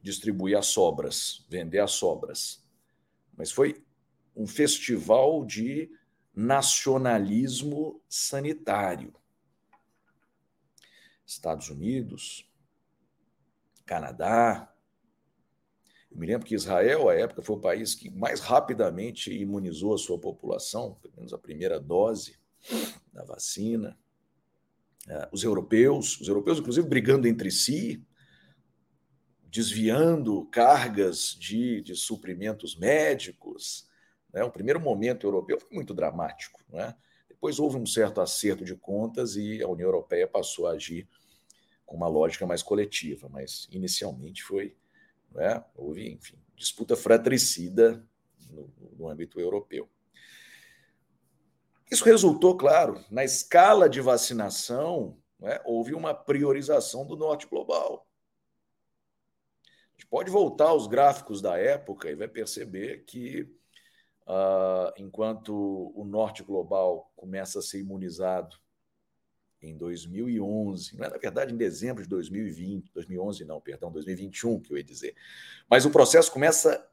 distribuir 0.01 0.57
as 0.57 0.67
sobras, 0.67 1.45
vender 1.49 1.79
as 1.79 1.91
sobras. 1.91 2.63
Mas 3.35 3.51
foi 3.51 3.83
um 4.35 4.45
festival 4.45 5.45
de 5.45 5.89
nacionalismo 6.33 8.01
sanitário. 8.07 9.13
Estados 11.25 11.69
Unidos, 11.69 12.47
Canadá, 13.85 14.74
eu 16.15 16.19
me 16.19 16.27
lembro 16.27 16.47
que 16.47 16.55
Israel, 16.55 17.09
à 17.09 17.13
época, 17.13 17.41
foi 17.41 17.57
o 17.57 17.59
país 17.59 17.93
que 17.93 18.09
mais 18.09 18.39
rapidamente 18.39 19.33
imunizou 19.33 19.93
a 19.93 19.97
sua 19.97 20.17
população, 20.17 20.93
pelo 21.01 21.13
menos 21.17 21.33
a 21.33 21.37
primeira 21.37 21.77
dose 21.77 22.39
da 23.11 23.25
vacina. 23.25 23.99
É, 25.09 25.27
os 25.29 25.43
europeus, 25.43 26.17
os 26.21 26.29
europeus, 26.29 26.59
inclusive, 26.59 26.87
brigando 26.87 27.27
entre 27.27 27.51
si, 27.51 28.01
desviando 29.43 30.45
cargas 30.45 31.35
de, 31.37 31.81
de 31.81 31.97
suprimentos 31.97 32.77
médicos. 32.77 33.85
Né? 34.33 34.41
O 34.41 34.51
primeiro 34.51 34.79
momento 34.79 35.27
europeu 35.27 35.59
foi 35.59 35.75
muito 35.75 35.93
dramático. 35.93 36.63
Né? 36.69 36.95
Depois 37.27 37.59
houve 37.59 37.75
um 37.75 37.85
certo 37.85 38.21
acerto 38.21 38.63
de 38.63 38.73
contas 38.73 39.35
e 39.35 39.61
a 39.61 39.67
União 39.67 39.87
Europeia 39.87 40.25
passou 40.29 40.67
a 40.67 40.71
agir 40.71 41.09
com 41.85 41.97
uma 41.97 42.07
lógica 42.07 42.47
mais 42.47 42.63
coletiva, 42.63 43.27
mas 43.27 43.67
inicialmente 43.69 44.41
foi 44.41 44.77
né? 45.35 45.63
Houve, 45.75 46.09
enfim, 46.09 46.39
disputa 46.55 46.95
fratricida 46.95 48.03
no, 48.49 48.73
no 48.97 49.09
âmbito 49.09 49.39
europeu. 49.39 49.89
Isso 51.91 52.05
resultou, 52.05 52.57
claro, 52.57 53.03
na 53.11 53.23
escala 53.23 53.87
de 53.87 54.01
vacinação, 54.01 55.17
né, 55.39 55.59
houve 55.65 55.93
uma 55.93 56.13
priorização 56.13 57.05
do 57.05 57.15
norte 57.15 57.45
global. 57.45 58.07
A 59.63 59.91
gente 59.91 60.07
pode 60.07 60.31
voltar 60.31 60.69
aos 60.69 60.87
gráficos 60.87 61.41
da 61.41 61.57
época 61.57 62.09
e 62.09 62.15
vai 62.15 62.27
perceber 62.27 63.03
que, 63.05 63.43
uh, 64.27 64.91
enquanto 64.97 65.53
o 65.95 66.03
norte 66.05 66.41
global 66.43 67.11
começa 67.15 67.59
a 67.59 67.61
ser 67.61 67.79
imunizado 67.79 68.57
em 69.69 69.77
2011, 69.77 70.97
não 70.97 71.05
é 71.05 71.09
na 71.09 71.17
verdade 71.17 71.53
em 71.53 71.57
dezembro 71.57 72.03
de 72.03 72.09
2020, 72.09 72.91
2011 72.93 73.45
não, 73.45 73.59
perdão, 73.59 73.91
2021 73.91 74.59
que 74.59 74.71
eu 74.71 74.77
ia 74.77 74.83
dizer. 74.83 75.15
Mas 75.69 75.85
o 75.85 75.91
processo 75.91 76.31
começa 76.31 76.87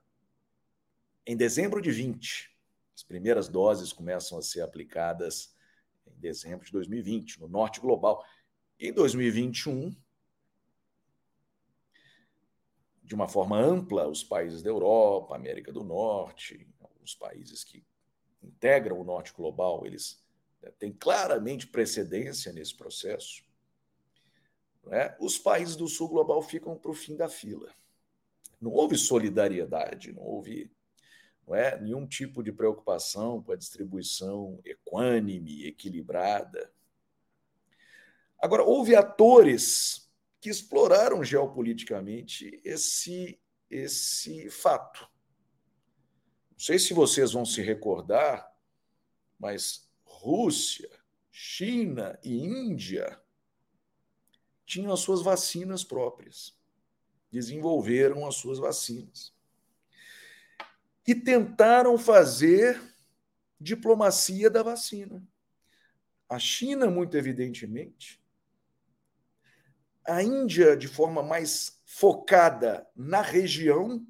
em 1.26 1.36
dezembro 1.36 1.80
de 1.80 1.90
20. 1.90 2.50
As 2.94 3.02
primeiras 3.02 3.48
doses 3.48 3.92
começam 3.92 4.38
a 4.38 4.42
ser 4.42 4.62
aplicadas 4.62 5.54
em 6.06 6.18
dezembro 6.18 6.64
de 6.64 6.72
2020, 6.72 7.40
no 7.40 7.48
norte 7.48 7.80
global. 7.80 8.24
Em 8.78 8.92
2021, 8.92 9.94
de 13.02 13.14
uma 13.14 13.28
forma 13.28 13.58
ampla, 13.58 14.08
os 14.08 14.24
países 14.24 14.62
da 14.62 14.70
Europa, 14.70 15.36
América 15.36 15.72
do 15.72 15.84
Norte, 15.84 16.66
os 17.02 17.14
países 17.14 17.62
que 17.64 17.84
integram 18.42 19.00
o 19.00 19.04
norte 19.04 19.32
global, 19.32 19.86
eles 19.86 20.22
têm 20.78 20.92
claramente 20.92 21.66
precedência 21.66 22.52
nesse 22.52 22.76
processo. 22.76 23.42
Né? 24.84 25.16
Os 25.20 25.38
países 25.38 25.76
do 25.76 25.88
sul 25.88 26.08
global 26.08 26.42
ficam 26.42 26.76
para 26.76 26.90
o 26.90 26.94
fim 26.94 27.16
da 27.16 27.28
fila. 27.28 27.72
Não 28.60 28.70
houve 28.70 28.96
solidariedade, 28.96 30.12
não 30.12 30.22
houve 30.22 30.70
não 31.46 31.56
é, 31.56 31.80
nenhum 31.80 32.06
tipo 32.06 32.42
de 32.42 32.52
preocupação 32.52 33.42
com 33.42 33.52
a 33.52 33.56
distribuição 33.56 34.60
equânime, 34.64 35.66
equilibrada. 35.66 36.72
Agora, 38.38 38.62
houve 38.62 38.94
atores 38.94 40.10
que 40.40 40.48
exploraram 40.48 41.22
geopoliticamente 41.22 42.60
esse, 42.64 43.40
esse 43.70 44.50
fato. 44.50 45.08
Não 46.50 46.58
sei 46.58 46.78
se 46.78 46.94
vocês 46.94 47.32
vão 47.32 47.44
se 47.44 47.60
recordar, 47.62 48.52
mas 49.38 49.81
Rússia, 50.22 50.88
China 51.32 52.16
e 52.22 52.32
Índia 52.44 53.20
tinham 54.64 54.92
as 54.92 55.00
suas 55.00 55.20
vacinas 55.20 55.82
próprias, 55.82 56.56
desenvolveram 57.28 58.24
as 58.24 58.36
suas 58.36 58.60
vacinas. 58.60 59.34
E 61.04 61.12
tentaram 61.12 61.98
fazer 61.98 62.80
diplomacia 63.60 64.48
da 64.48 64.62
vacina. 64.62 65.26
A 66.28 66.38
China, 66.38 66.88
muito 66.88 67.16
evidentemente, 67.16 68.22
a 70.04 70.22
Índia 70.22 70.76
de 70.76 70.86
forma 70.86 71.20
mais 71.20 71.82
focada 71.84 72.88
na 72.94 73.22
região, 73.22 74.06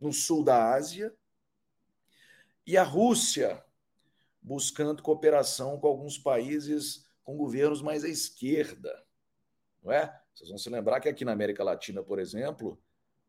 no 0.00 0.10
sul 0.10 0.42
da 0.42 0.72
Ásia, 0.72 1.14
e 2.66 2.78
a 2.78 2.82
Rússia 2.82 3.62
buscando 4.44 5.02
cooperação 5.02 5.80
com 5.80 5.88
alguns 5.88 6.16
países 6.16 7.04
com 7.24 7.36
governos 7.36 7.82
mais 7.82 8.04
à 8.04 8.08
esquerda, 8.08 9.02
não 9.82 9.90
é? 9.90 10.20
Vocês 10.32 10.50
vão 10.50 10.58
se 10.58 10.70
lembrar 10.70 11.00
que 11.00 11.08
aqui 11.08 11.24
na 11.24 11.32
América 11.32 11.64
Latina, 11.64 12.02
por 12.02 12.20
exemplo, 12.20 12.80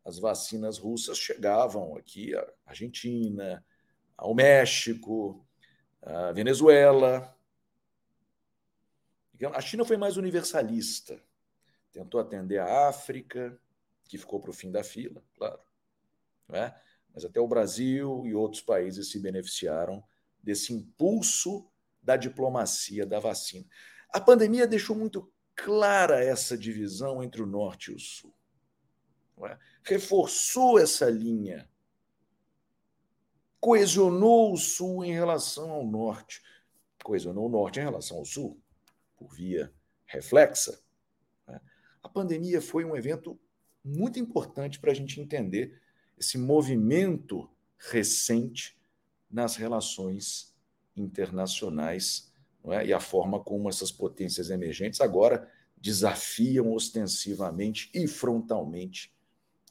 as 0.03 0.19
vacinas 0.19 0.77
russas 0.77 1.17
chegavam 1.17 1.97
aqui 1.97 2.35
à 2.35 2.45
Argentina, 2.67 3.65
ao 4.15 4.35
México, 4.35 5.43
à 6.01 6.31
Venezuela. 6.33 7.33
A 9.53 9.61
China 9.61 9.85
foi 9.85 9.97
mais 9.97 10.17
universalista 10.17 11.19
tentou 11.95 12.19
atender 12.19 12.59
a 12.59 12.89
África, 12.89 13.57
que 14.09 14.17
ficou 14.17 14.41
para 14.41 14.49
o 14.49 14.53
fim 14.53 14.69
da 14.69 14.83
fila, 14.83 15.23
claro. 15.37 15.59
É? 16.49 16.75
Mas 17.13 17.23
até 17.23 17.39
o 17.39 17.47
Brasil 17.47 18.23
e 18.25 18.35
outros 18.35 18.61
países 18.61 19.09
se 19.09 19.17
beneficiaram 19.17 20.03
desse 20.45 20.71
impulso 20.71 21.67
da 22.01 22.15
diplomacia 22.15 23.03
da 23.03 23.19
vacina. 23.19 23.65
A 24.13 24.21
pandemia 24.21 24.67
deixou 24.67 24.95
muito 24.95 25.33
clara 25.55 26.23
essa 26.23 26.55
divisão 26.55 27.23
entre 27.23 27.41
o 27.41 27.47
norte 27.47 27.91
e 27.91 27.95
o 27.95 27.99
sul. 27.99 28.33
É? 29.43 29.57
Reforçou 29.83 30.79
essa 30.79 31.09
linha. 31.09 31.67
Coesionou 33.59 34.53
o 34.53 34.57
sul 34.57 35.03
em 35.03 35.11
relação 35.11 35.71
ao 35.71 35.85
norte. 35.85 36.43
Coesionou 37.03 37.47
o 37.47 37.51
norte 37.51 37.79
em 37.79 37.83
relação 37.83 38.17
ao 38.17 38.25
sul, 38.25 38.61
por 39.17 39.33
via 39.33 39.73
reflexa. 40.05 40.79
A 42.03 42.07
pandemia 42.07 42.61
foi 42.61 42.85
um 42.85 42.95
evento 42.95 43.39
muito 43.83 44.19
importante 44.19 44.79
para 44.79 44.91
a 44.91 44.93
gente 44.93 45.19
entender 45.19 45.81
esse 46.17 46.37
movimento 46.37 47.49
recente 47.77 48.77
nas 49.29 49.55
relações 49.55 50.55
internacionais 50.95 52.31
é? 52.65 52.87
e 52.87 52.93
a 52.93 52.99
forma 52.99 53.39
como 53.39 53.69
essas 53.69 53.91
potências 53.91 54.49
emergentes 54.49 55.01
agora 55.01 55.51
desafiam 55.77 56.73
ostensivamente 56.73 57.89
e 57.93 58.07
frontalmente 58.07 59.13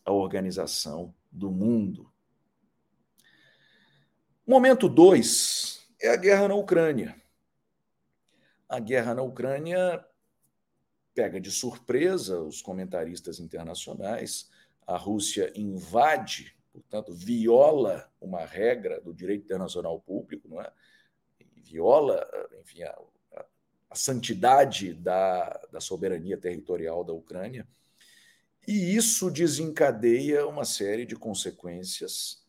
a 0.05 0.13
organização 0.13 1.15
do 1.31 1.51
mundo. 1.51 2.13
Momento 4.47 4.89
2 4.89 5.89
é 6.01 6.11
a 6.11 6.17
guerra 6.17 6.49
na 6.49 6.55
Ucrânia. 6.55 7.21
A 8.69 8.79
guerra 8.79 9.15
na 9.15 9.23
Ucrânia 9.23 10.05
pega 11.15 11.41
de 11.41 11.51
surpresa 11.51 12.41
os 12.41 12.61
comentaristas 12.61 13.41
internacionais. 13.41 14.51
A 14.87 14.97
Rússia 14.97 15.51
invade, 15.57 16.54
portanto, 16.81 17.12
viola 17.12 18.11
uma 18.20 18.45
regra 18.45 19.01
do 19.01 19.14
direito 19.14 19.45
internacional 19.45 20.01
público, 20.01 20.49
não 20.49 20.61
é? 20.61 20.70
viola, 21.55 22.29
enfim, 22.61 22.83
a, 22.83 22.99
a, 23.37 23.45
a 23.91 23.95
santidade 23.95 24.93
da, 24.93 25.49
da 25.72 25.81
soberania 25.81 26.37
territorial 26.37 27.05
da 27.05 27.12
Ucrânia. 27.12 27.66
E 28.66 28.95
isso 28.95 29.31
desencadeia 29.31 30.47
uma 30.47 30.64
série 30.64 31.07
de 31.07 31.16
consequências. 31.16 32.45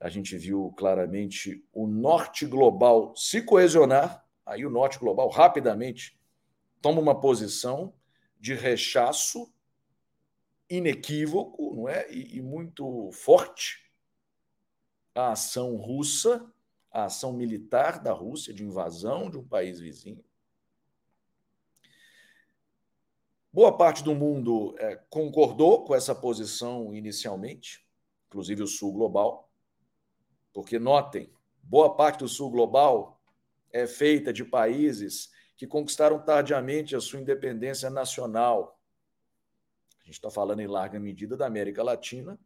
A 0.00 0.08
gente 0.08 0.36
viu 0.36 0.72
claramente 0.76 1.64
o 1.72 1.86
norte 1.86 2.46
global 2.46 3.14
se 3.16 3.42
coesionar, 3.42 4.24
aí 4.44 4.66
o 4.66 4.70
norte 4.70 4.98
global 4.98 5.28
rapidamente 5.28 6.18
toma 6.80 7.00
uma 7.00 7.18
posição 7.18 7.94
de 8.38 8.54
rechaço 8.54 9.52
inequívoco 10.68 11.74
não 11.74 11.88
é? 11.88 12.10
e, 12.12 12.38
e 12.38 12.42
muito 12.42 13.10
forte 13.12 13.90
à 15.14 15.32
ação 15.32 15.76
russa, 15.76 16.50
à 16.90 17.04
ação 17.04 17.32
militar 17.32 18.02
da 18.02 18.12
Rússia 18.12 18.52
de 18.52 18.64
invasão 18.64 19.30
de 19.30 19.38
um 19.38 19.46
país 19.46 19.80
vizinho. 19.80 20.24
Boa 23.52 23.74
parte 23.74 24.02
do 24.02 24.14
mundo 24.14 24.74
é, 24.78 24.96
concordou 25.08 25.84
com 25.84 25.94
essa 25.94 26.14
posição 26.14 26.94
inicialmente, 26.94 27.86
inclusive 28.26 28.62
o 28.62 28.66
Sul 28.66 28.92
Global, 28.92 29.50
porque 30.52 30.78
notem, 30.78 31.32
boa 31.62 31.96
parte 31.96 32.18
do 32.18 32.28
Sul 32.28 32.50
Global 32.50 33.18
é 33.72 33.86
feita 33.86 34.32
de 34.32 34.44
países 34.44 35.30
que 35.56 35.66
conquistaram 35.66 36.18
tardiamente 36.18 36.94
a 36.94 37.00
sua 37.00 37.20
independência 37.20 37.88
nacional. 37.88 38.75
A 40.06 40.08
gente 40.08 40.18
está 40.18 40.30
falando 40.30 40.60
em 40.60 40.68
larga 40.68 41.00
medida 41.00 41.36
da 41.36 41.46
América 41.46 41.82
Latina, 41.82 42.38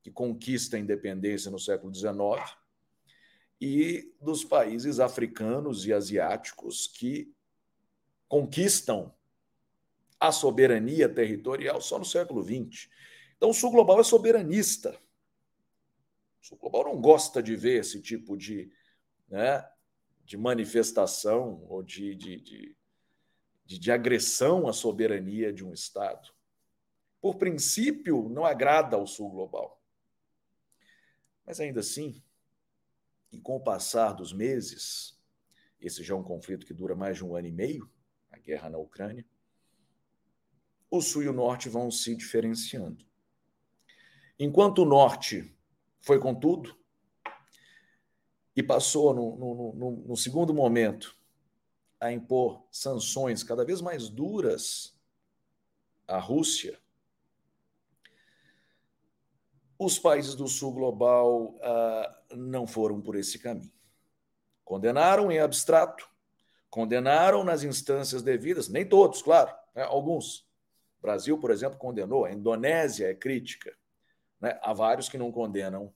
que 0.00 0.08
conquista 0.08 0.76
a 0.76 0.78
independência 0.78 1.50
no 1.50 1.58
século 1.58 1.92
XIX, 1.92 2.14
e 3.60 4.14
dos 4.20 4.44
países 4.44 5.00
africanos 5.00 5.84
e 5.84 5.92
asiáticos 5.92 6.86
que 6.86 7.34
conquistam 8.28 9.12
a 10.20 10.30
soberania 10.30 11.08
territorial 11.08 11.80
só 11.80 11.98
no 11.98 12.04
século 12.04 12.40
XX. 12.40 12.88
Então, 13.36 13.50
o 13.50 13.54
Sul 13.54 13.72
Global 13.72 13.98
é 13.98 14.04
soberanista. 14.04 14.96
O 16.40 16.46
Sul 16.46 16.58
Global 16.58 16.84
não 16.84 17.00
gosta 17.00 17.42
de 17.42 17.56
ver 17.56 17.80
esse 17.80 18.00
tipo 18.00 18.36
de 18.36 18.72
né, 19.28 19.68
de 20.24 20.36
manifestação 20.36 21.66
ou 21.68 21.82
de, 21.82 22.14
de, 22.14 22.40
de, 22.40 22.76
de, 23.66 23.78
de 23.80 23.90
agressão 23.90 24.68
à 24.68 24.72
soberania 24.72 25.52
de 25.52 25.64
um 25.64 25.72
Estado. 25.72 26.32
Por 27.22 27.36
princípio, 27.36 28.28
não 28.28 28.44
agrada 28.44 28.96
ao 28.96 29.06
Sul 29.06 29.30
global. 29.30 29.80
Mas 31.46 31.60
ainda 31.60 31.80
assim, 31.80 32.22
e 33.30 33.40
com 33.40 33.56
o 33.56 33.60
passar 33.60 34.12
dos 34.12 34.32
meses, 34.32 35.18
esse 35.80 36.02
já 36.02 36.14
é 36.14 36.16
um 36.16 36.22
conflito 36.22 36.66
que 36.66 36.74
dura 36.74 36.94
mais 36.94 37.16
de 37.16 37.24
um 37.24 37.34
ano 37.34 37.46
e 37.46 37.52
meio, 37.52 37.90
a 38.30 38.38
guerra 38.38 38.68
na 38.68 38.78
Ucrânia, 38.78 39.24
o 40.90 41.00
Sul 41.00 41.22
e 41.22 41.28
o 41.28 41.32
Norte 41.32 41.68
vão 41.68 41.90
se 41.90 42.14
diferenciando. 42.14 43.06
Enquanto 44.38 44.80
o 44.80 44.84
Norte 44.84 45.56
foi 46.00 46.18
com 46.18 46.34
tudo, 46.34 46.76
e 48.54 48.62
passou, 48.62 49.14
no, 49.14 49.36
no, 49.36 49.72
no, 49.72 49.90
no 50.08 50.16
segundo 50.16 50.52
momento, 50.52 51.16
a 52.00 52.12
impor 52.12 52.66
sanções 52.70 53.44
cada 53.44 53.64
vez 53.64 53.80
mais 53.80 54.08
duras 54.08 54.98
à 56.06 56.18
Rússia, 56.18 56.81
os 59.84 59.98
países 59.98 60.34
do 60.34 60.46
sul 60.48 60.72
global 60.72 61.54
uh, 61.56 62.36
não 62.36 62.66
foram 62.66 63.00
por 63.00 63.16
esse 63.16 63.38
caminho. 63.38 63.72
Condenaram 64.64 65.30
em 65.30 65.38
abstrato, 65.38 66.08
condenaram 66.70 67.44
nas 67.44 67.62
instâncias 67.62 68.22
devidas, 68.22 68.68
nem 68.68 68.88
todos, 68.88 69.22
claro, 69.22 69.54
né? 69.74 69.82
alguns. 69.82 70.40
O 70.98 71.02
Brasil, 71.02 71.38
por 71.38 71.50
exemplo, 71.50 71.78
condenou, 71.78 72.24
a 72.24 72.32
Indonésia 72.32 73.08
é 73.08 73.14
crítica. 73.14 73.76
Né? 74.40 74.58
Há 74.62 74.72
vários 74.72 75.08
que 75.08 75.18
não 75.18 75.32
condenam 75.32 75.92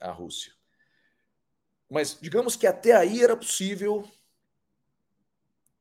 a 0.00 0.10
Rússia. 0.10 0.52
Mas 1.88 2.18
digamos 2.20 2.56
que 2.56 2.66
até 2.66 2.92
aí 2.92 3.22
era 3.22 3.36
possível 3.36 4.08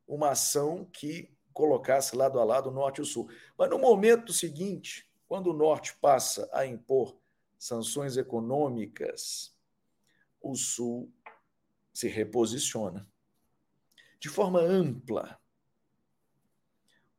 uma 0.08 0.32
ação 0.32 0.86
que 0.86 1.36
colocasse 1.54 2.16
lado 2.16 2.40
a 2.40 2.44
lado 2.44 2.70
o 2.70 2.74
norte 2.74 3.00
e 3.00 3.02
o 3.02 3.06
sul. 3.06 3.30
Mas 3.58 3.70
no 3.70 3.80
momento 3.80 4.34
seguinte, 4.34 5.10
quando 5.28 5.48
o 5.48 5.54
norte 5.54 5.96
passa 5.96 6.50
a 6.54 6.66
impor 6.66 7.18
sanções 7.58 8.18
econômicas, 8.18 9.56
o 10.42 10.56
sul 10.56 11.12
se 11.94 12.08
reposiciona 12.08 13.08
de 14.20 14.30
forma 14.30 14.60
ampla. 14.60 15.40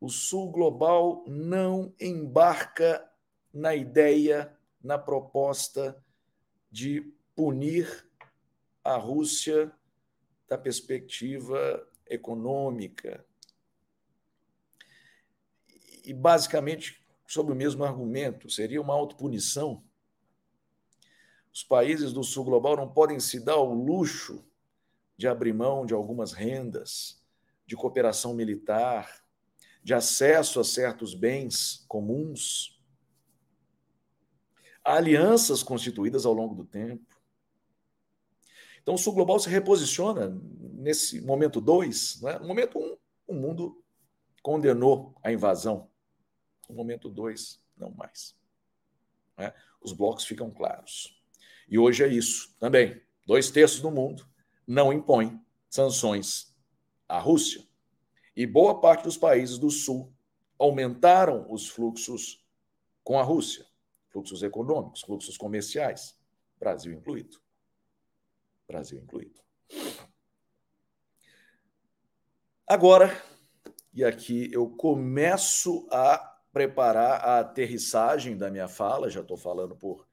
O 0.01 0.09
Sul 0.09 0.51
Global 0.51 1.25
não 1.29 1.95
embarca 2.01 3.09
na 3.53 3.77
ideia, 3.77 4.59
na 4.83 4.99
proposta 4.99 6.05
de 6.69 7.01
punir 7.35 8.09
a 8.83 8.97
Rússia 8.97 9.73
da 10.49 10.59
perspectiva 10.59 11.89
econômica. 12.09 13.25
E 16.05 16.13
basicamente 16.13 17.07
sob 17.25 17.53
o 17.53 17.57
mesmo 17.57 17.85
argumento, 17.85 18.51
seria 18.51 18.81
uma 18.81 18.95
autopunição. 18.95 19.86
Os 21.57 21.65
países 21.65 22.13
do 22.13 22.23
Sul 22.23 22.45
Global 22.45 22.77
não 22.77 22.87
podem 22.87 23.19
se 23.19 23.41
dar 23.41 23.55
ao 23.55 23.73
luxo 23.73 24.45
de 25.17 25.27
abrir 25.27 25.55
mão 25.55 25.87
de 25.87 25.95
algumas 25.95 26.35
rendas, 26.35 27.25
de 27.67 27.75
cooperação 27.75 28.35
militar, 28.35 29.25
de 29.83 29.95
acesso 29.95 30.61
a 30.61 30.65
certos 30.65 31.15
bens 31.15 31.83
comuns, 31.89 32.79
Há 34.85 34.97
alianças 34.97 35.63
constituídas 35.63 36.27
ao 36.27 36.35
longo 36.35 36.55
do 36.55 36.65
tempo. 36.65 37.19
Então, 38.83 38.95
o 38.95 38.99
Sul 38.99 39.15
Global 39.15 39.41
se 39.41 39.49
reposiciona 39.49 40.29
nesse 40.61 41.23
momento 41.23 41.59
2. 41.59 42.21
Né? 42.21 42.39
No 42.39 42.47
momento 42.47 42.79
1, 42.79 42.83
um, 42.83 42.97
o 43.27 43.35
mundo 43.35 43.83
condenou 44.43 45.19
a 45.25 45.33
invasão. 45.33 45.91
No 46.69 46.77
momento 46.77 47.09
2, 47.09 47.61
não 47.77 47.91
mais. 47.93 48.37
Né? 49.39 49.53
Os 49.81 49.93
blocos 49.93 50.25
ficam 50.25 50.53
claros. 50.53 51.16
E 51.69 51.79
hoje 51.79 52.05
é 52.05 52.09
isso 52.09 52.55
também. 52.59 53.01
Dois 53.27 53.51
terços 53.51 53.81
do 53.81 53.91
mundo 53.91 54.27
não 54.67 54.93
impõe 54.93 55.41
sanções 55.69 56.55
à 57.09 57.19
Rússia. 57.19 57.65
E 58.35 58.47
boa 58.47 58.81
parte 58.81 59.05
dos 59.05 59.17
países 59.17 59.59
do 59.59 59.71
Sul 59.71 60.13
aumentaram 60.59 61.47
os 61.51 61.69
fluxos 61.69 62.45
com 63.03 63.19
a 63.19 63.23
Rússia, 63.23 63.67
fluxos 64.09 64.43
econômicos, 64.43 65.03
fluxos 65.03 65.37
comerciais, 65.37 66.19
Brasil 66.59 66.93
incluído. 66.93 67.41
Brasil 68.67 68.99
incluído. 68.99 69.41
Agora, 72.67 73.23
e 73.93 74.05
aqui 74.05 74.51
eu 74.53 74.69
começo 74.69 75.87
a 75.91 76.19
preparar 76.53 77.21
a 77.21 77.41
aterrissagem 77.41 78.37
da 78.37 78.51
minha 78.51 78.67
fala, 78.67 79.11
já 79.11 79.21
estou 79.21 79.37
falando 79.37 79.77
por 79.77 80.06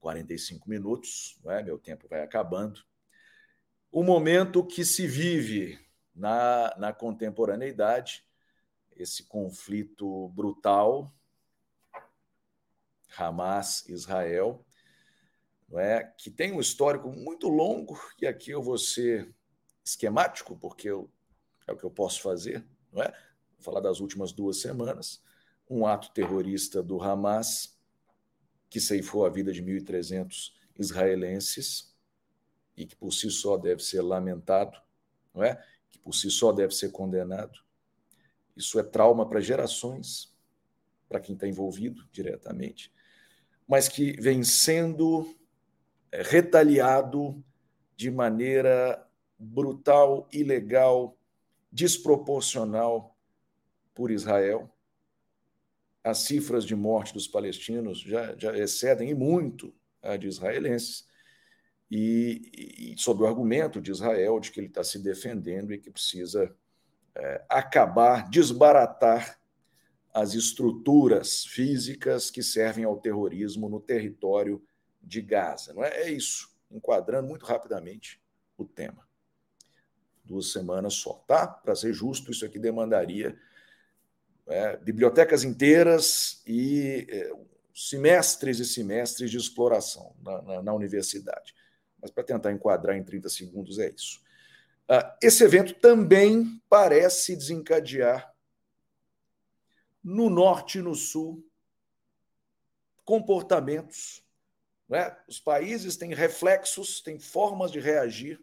45 0.00 0.68
minutos, 0.68 1.38
não 1.42 1.52
é? 1.52 1.62
meu 1.62 1.78
tempo 1.78 2.06
vai 2.08 2.22
acabando 2.22 2.80
o 3.96 4.02
momento 4.02 4.62
que 4.62 4.84
se 4.84 5.06
vive 5.06 5.78
na, 6.14 6.74
na 6.76 6.92
contemporaneidade, 6.92 8.22
esse 8.94 9.22
conflito 9.24 10.28
brutal, 10.28 11.10
Hamas-Israel, 13.16 14.62
não 15.66 15.80
é? 15.80 16.04
que 16.18 16.30
tem 16.30 16.52
um 16.52 16.60
histórico 16.60 17.10
muito 17.10 17.48
longo, 17.48 17.98
e 18.20 18.26
aqui 18.26 18.50
eu 18.50 18.62
vou 18.62 18.76
ser 18.76 19.34
esquemático, 19.82 20.56
porque 20.58 20.90
eu, 20.90 21.10
é 21.66 21.72
o 21.72 21.76
que 21.78 21.84
eu 21.84 21.90
posso 21.90 22.20
fazer, 22.20 22.66
não 22.92 23.02
é? 23.02 23.08
Vou 23.56 23.62
falar 23.62 23.80
das 23.80 24.00
últimas 24.00 24.30
duas 24.30 24.60
semanas. 24.60 25.22
Um 25.70 25.86
ato 25.86 26.12
terrorista 26.12 26.82
do 26.82 27.02
Hamas 27.02 27.75
que 28.76 28.80
ceifou 28.80 29.24
a 29.24 29.30
vida 29.30 29.50
de 29.50 29.62
1.300 29.62 30.52
israelenses, 30.78 31.96
e 32.76 32.84
que 32.84 32.94
por 32.94 33.10
si 33.10 33.30
só 33.30 33.56
deve 33.56 33.82
ser 33.82 34.02
lamentado, 34.02 34.78
não 35.32 35.42
é? 35.42 35.64
Que 35.90 35.98
por 35.98 36.14
si 36.14 36.30
só 36.30 36.52
deve 36.52 36.74
ser 36.74 36.92
condenado. 36.92 37.58
Isso 38.54 38.78
é 38.78 38.82
trauma 38.82 39.26
para 39.26 39.40
gerações, 39.40 40.30
para 41.08 41.20
quem 41.20 41.34
está 41.34 41.48
envolvido 41.48 42.06
diretamente, 42.12 42.92
mas 43.66 43.88
que 43.88 44.12
vem 44.20 44.44
sendo 44.44 45.34
é, 46.12 46.20
retaliado 46.20 47.42
de 47.96 48.10
maneira 48.10 49.08
brutal, 49.38 50.28
ilegal, 50.30 51.16
desproporcional 51.72 53.16
por 53.94 54.10
Israel. 54.10 54.70
As 56.06 56.18
cifras 56.18 56.64
de 56.64 56.76
morte 56.76 57.12
dos 57.12 57.26
palestinos 57.26 58.00
já, 58.00 58.36
já 58.36 58.56
excedem 58.56 59.12
muito 59.12 59.74
a 60.00 60.16
de 60.16 60.28
israelenses 60.28 61.04
e, 61.90 62.94
e 62.94 62.94
sob 62.96 63.24
o 63.24 63.26
argumento 63.26 63.80
de 63.80 63.90
Israel 63.90 64.38
de 64.38 64.52
que 64.52 64.60
ele 64.60 64.68
está 64.68 64.84
se 64.84 65.00
defendendo 65.00 65.74
e 65.74 65.78
que 65.78 65.90
precisa 65.90 66.54
é, 67.12 67.44
acabar, 67.48 68.30
desbaratar 68.30 69.36
as 70.14 70.34
estruturas 70.34 71.44
físicas 71.44 72.30
que 72.30 72.40
servem 72.40 72.84
ao 72.84 73.00
terrorismo 73.00 73.68
no 73.68 73.80
território 73.80 74.64
de 75.02 75.20
Gaza. 75.20 75.74
Não 75.74 75.82
é? 75.82 76.02
é 76.02 76.10
isso, 76.12 76.54
enquadrando 76.70 77.26
muito 77.26 77.44
rapidamente 77.44 78.22
o 78.56 78.64
tema. 78.64 79.04
Duas 80.24 80.52
semanas 80.52 80.94
só, 80.94 81.14
tá? 81.26 81.48
Para 81.48 81.74
ser 81.74 81.92
justo, 81.92 82.30
isso 82.30 82.46
aqui 82.46 82.60
demandaria 82.60 83.36
é, 84.48 84.76
bibliotecas 84.76 85.44
inteiras 85.44 86.42
e 86.46 87.06
é, 87.10 87.32
semestres 87.74 88.58
e 88.58 88.64
semestres 88.64 89.30
de 89.30 89.36
exploração 89.36 90.14
na, 90.22 90.42
na, 90.42 90.62
na 90.62 90.72
universidade 90.72 91.54
mas 92.06 92.10
para 92.10 92.22
tentar 92.22 92.52
enquadrar 92.52 92.96
em 92.96 93.02
30 93.02 93.28
segundos 93.28 93.78
é 93.78 93.90
isso. 93.90 94.20
Uh, 94.88 95.16
esse 95.20 95.42
evento 95.42 95.74
também 95.74 96.62
parece 96.68 97.34
desencadear 97.34 98.32
no 100.02 100.30
norte 100.30 100.78
e 100.78 100.82
no 100.82 100.94
sul 100.94 101.44
comportamentos. 103.04 104.24
Né? 104.88 105.16
Os 105.26 105.40
países 105.40 105.96
têm 105.96 106.14
reflexos, 106.14 107.00
têm 107.00 107.18
formas 107.18 107.72
de 107.72 107.80
reagir 107.80 108.40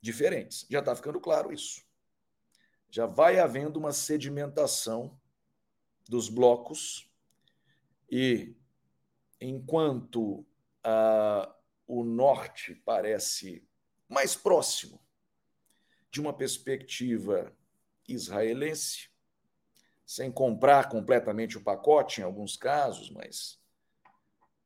diferentes. 0.00 0.64
Já 0.70 0.78
está 0.78 0.94
ficando 0.94 1.20
claro 1.20 1.52
isso. 1.52 1.82
Já 2.92 3.06
vai 3.06 3.38
havendo 3.38 3.78
uma 3.78 3.90
sedimentação 3.90 5.18
dos 6.06 6.28
blocos 6.28 7.10
e 8.10 8.54
enquanto 9.40 10.40
uh, 10.40 11.50
o 11.86 12.04
norte 12.04 12.74
parece 12.84 13.66
mais 14.06 14.36
próximo 14.36 15.00
de 16.10 16.20
uma 16.20 16.34
perspectiva 16.34 17.56
israelense, 18.06 19.08
sem 20.04 20.30
comprar 20.30 20.90
completamente 20.90 21.56
o 21.56 21.62
pacote 21.62 22.20
em 22.20 22.24
alguns 22.24 22.58
casos, 22.58 23.08
mas 23.08 23.58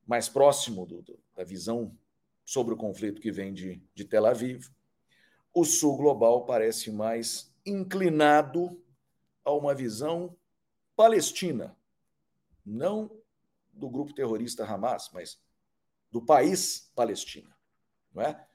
mais 0.05 0.27
próximo 0.27 0.85
do, 0.85 1.01
do, 1.01 1.17
da 1.33 1.45
visão 1.45 1.97
sobre 2.43 2.73
o 2.73 2.77
conflito 2.77 3.21
que 3.21 3.31
vem 3.31 3.53
de, 3.53 3.81
de 3.95 4.03
Tel 4.03 4.25
Aviv. 4.25 4.69
O 5.53 5.63
sul 5.63 5.95
global 5.95 6.45
parece 6.45 6.91
mais 6.91 7.55
inclinado 7.69 8.83
a 9.43 9.51
uma 9.51 9.75
visão 9.75 10.37
palestina, 10.95 11.77
não 12.65 13.21
do 13.71 13.89
grupo 13.89 14.13
terrorista 14.13 14.65
Hamas, 14.65 15.09
mas 15.13 15.39
do 16.11 16.25
país 16.25 16.91
Palestina. 16.95 17.55
Não 18.13 18.23
é? 18.23 18.47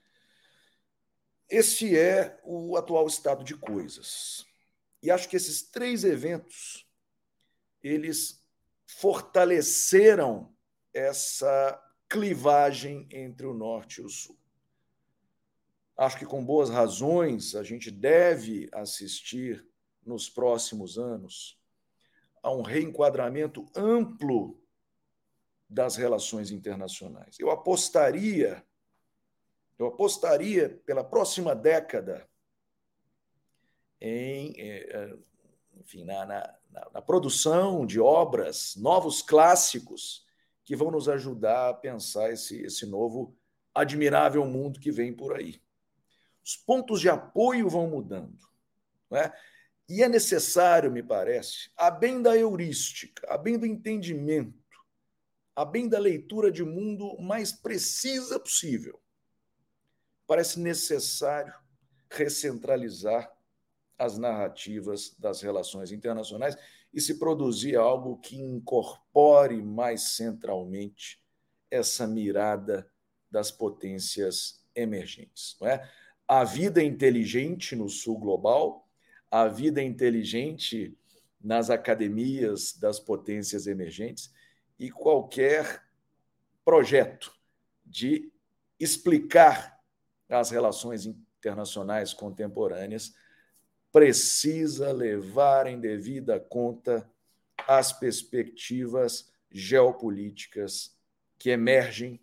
Esse 1.48 1.96
é 1.96 2.40
o 2.44 2.76
atual 2.76 3.06
estado 3.06 3.44
de 3.44 3.56
coisas. 3.56 4.44
E 5.02 5.10
acho 5.10 5.28
que 5.28 5.36
esses 5.36 5.62
três 5.62 6.02
eventos 6.04 6.88
eles 7.82 8.42
fortaleceram 8.86 10.54
essa 10.94 11.80
clivagem 12.08 13.08
entre 13.10 13.46
o 13.46 13.54
norte 13.54 14.00
e 14.00 14.04
o 14.04 14.08
sul. 14.08 14.38
Acho 16.03 16.18
que 16.18 16.26
com 16.26 16.44
boas 16.44 16.68
razões 16.68 17.55
a 17.55 17.62
gente 17.62 17.88
deve 17.88 18.68
assistir 18.72 19.64
nos 20.05 20.28
próximos 20.28 20.98
anos 20.98 21.57
a 22.42 22.50
um 22.50 22.61
reenquadramento 22.61 23.64
amplo 23.72 24.61
das 25.70 25.94
relações 25.94 26.50
internacionais. 26.50 27.38
Eu 27.38 27.53
apostaria, 27.53 28.66
eu 29.78 29.86
apostaria 29.86 30.70
pela 30.84 31.05
próxima 31.05 31.55
década 31.55 32.28
em, 34.00 34.55
é, 34.59 35.16
enfim, 35.76 36.03
na, 36.03 36.26
na, 36.26 36.59
na 36.94 37.00
produção 37.00 37.86
de 37.86 38.00
obras, 38.00 38.74
novos 38.74 39.22
clássicos 39.22 40.26
que 40.64 40.74
vão 40.74 40.90
nos 40.90 41.09
ajudar 41.09 41.68
a 41.68 41.74
pensar 41.74 42.32
esse, 42.32 42.61
esse 42.61 42.86
novo 42.86 43.36
admirável 43.72 44.44
mundo 44.44 44.80
que 44.80 44.90
vem 44.90 45.14
por 45.14 45.36
aí. 45.36 45.61
Os 46.45 46.57
pontos 46.57 47.01
de 47.01 47.09
apoio 47.09 47.68
vão 47.68 47.88
mudando. 47.88 48.38
Não 49.11 49.18
é? 49.18 49.32
E 49.88 50.03
é 50.03 50.09
necessário, 50.09 50.90
me 50.90 51.03
parece, 51.03 51.70
a 51.76 51.90
bem 51.90 52.22
da 52.22 52.36
heurística, 52.36 53.26
a 53.28 53.36
bem 53.36 53.59
do 53.59 53.66
entendimento, 53.66 54.59
a 55.55 55.64
bem 55.64 55.88
da 55.88 55.99
leitura 55.99 56.51
de 56.51 56.64
mundo 56.64 57.18
mais 57.20 57.53
precisa 57.53 58.40
possível. 58.40 59.01
Parece 60.26 60.59
necessário 60.59 61.53
recentralizar 62.11 63.30
as 63.99 64.16
narrativas 64.18 65.14
das 65.18 65.43
relações 65.43 65.93
internacionais 65.93 66.57
e 66.93 67.01
se 67.01 67.18
produzir 67.18 67.76
algo 67.76 68.18
que 68.18 68.36
incorpore 68.36 69.62
mais 69.62 70.14
centralmente 70.14 71.22
essa 71.70 72.07
mirada 72.07 72.90
das 73.30 73.51
potências 73.51 74.62
emergentes. 74.74 75.57
Não 75.61 75.68
é? 75.68 75.90
A 76.27 76.45
vida 76.45 76.83
inteligente 76.83 77.77
no 77.77 77.89
sul 77.89 78.18
global, 78.18 78.89
a 79.31 79.49
vida 79.49 79.83
inteligente 79.83 80.97
nas 81.41 81.70
academias 81.70 82.77
das 82.79 83.01
potências 83.01 83.66
emergentes 83.66 84.33
e 84.79 84.91
qualquer 84.91 85.85
projeto 86.64 87.35
de 87.85 88.31
explicar 88.79 89.81
as 90.29 90.51
relações 90.51 91.07
internacionais 91.07 92.14
contemporâneas 92.14 93.14
precisa 93.91 94.91
levar 94.93 95.66
em 95.66 95.79
devida 95.79 96.41
conta 96.41 97.09
as 97.68 97.93
perspectivas 97.93 99.31
geopolíticas 99.51 100.97
que 101.39 101.51
emergem 101.51 102.20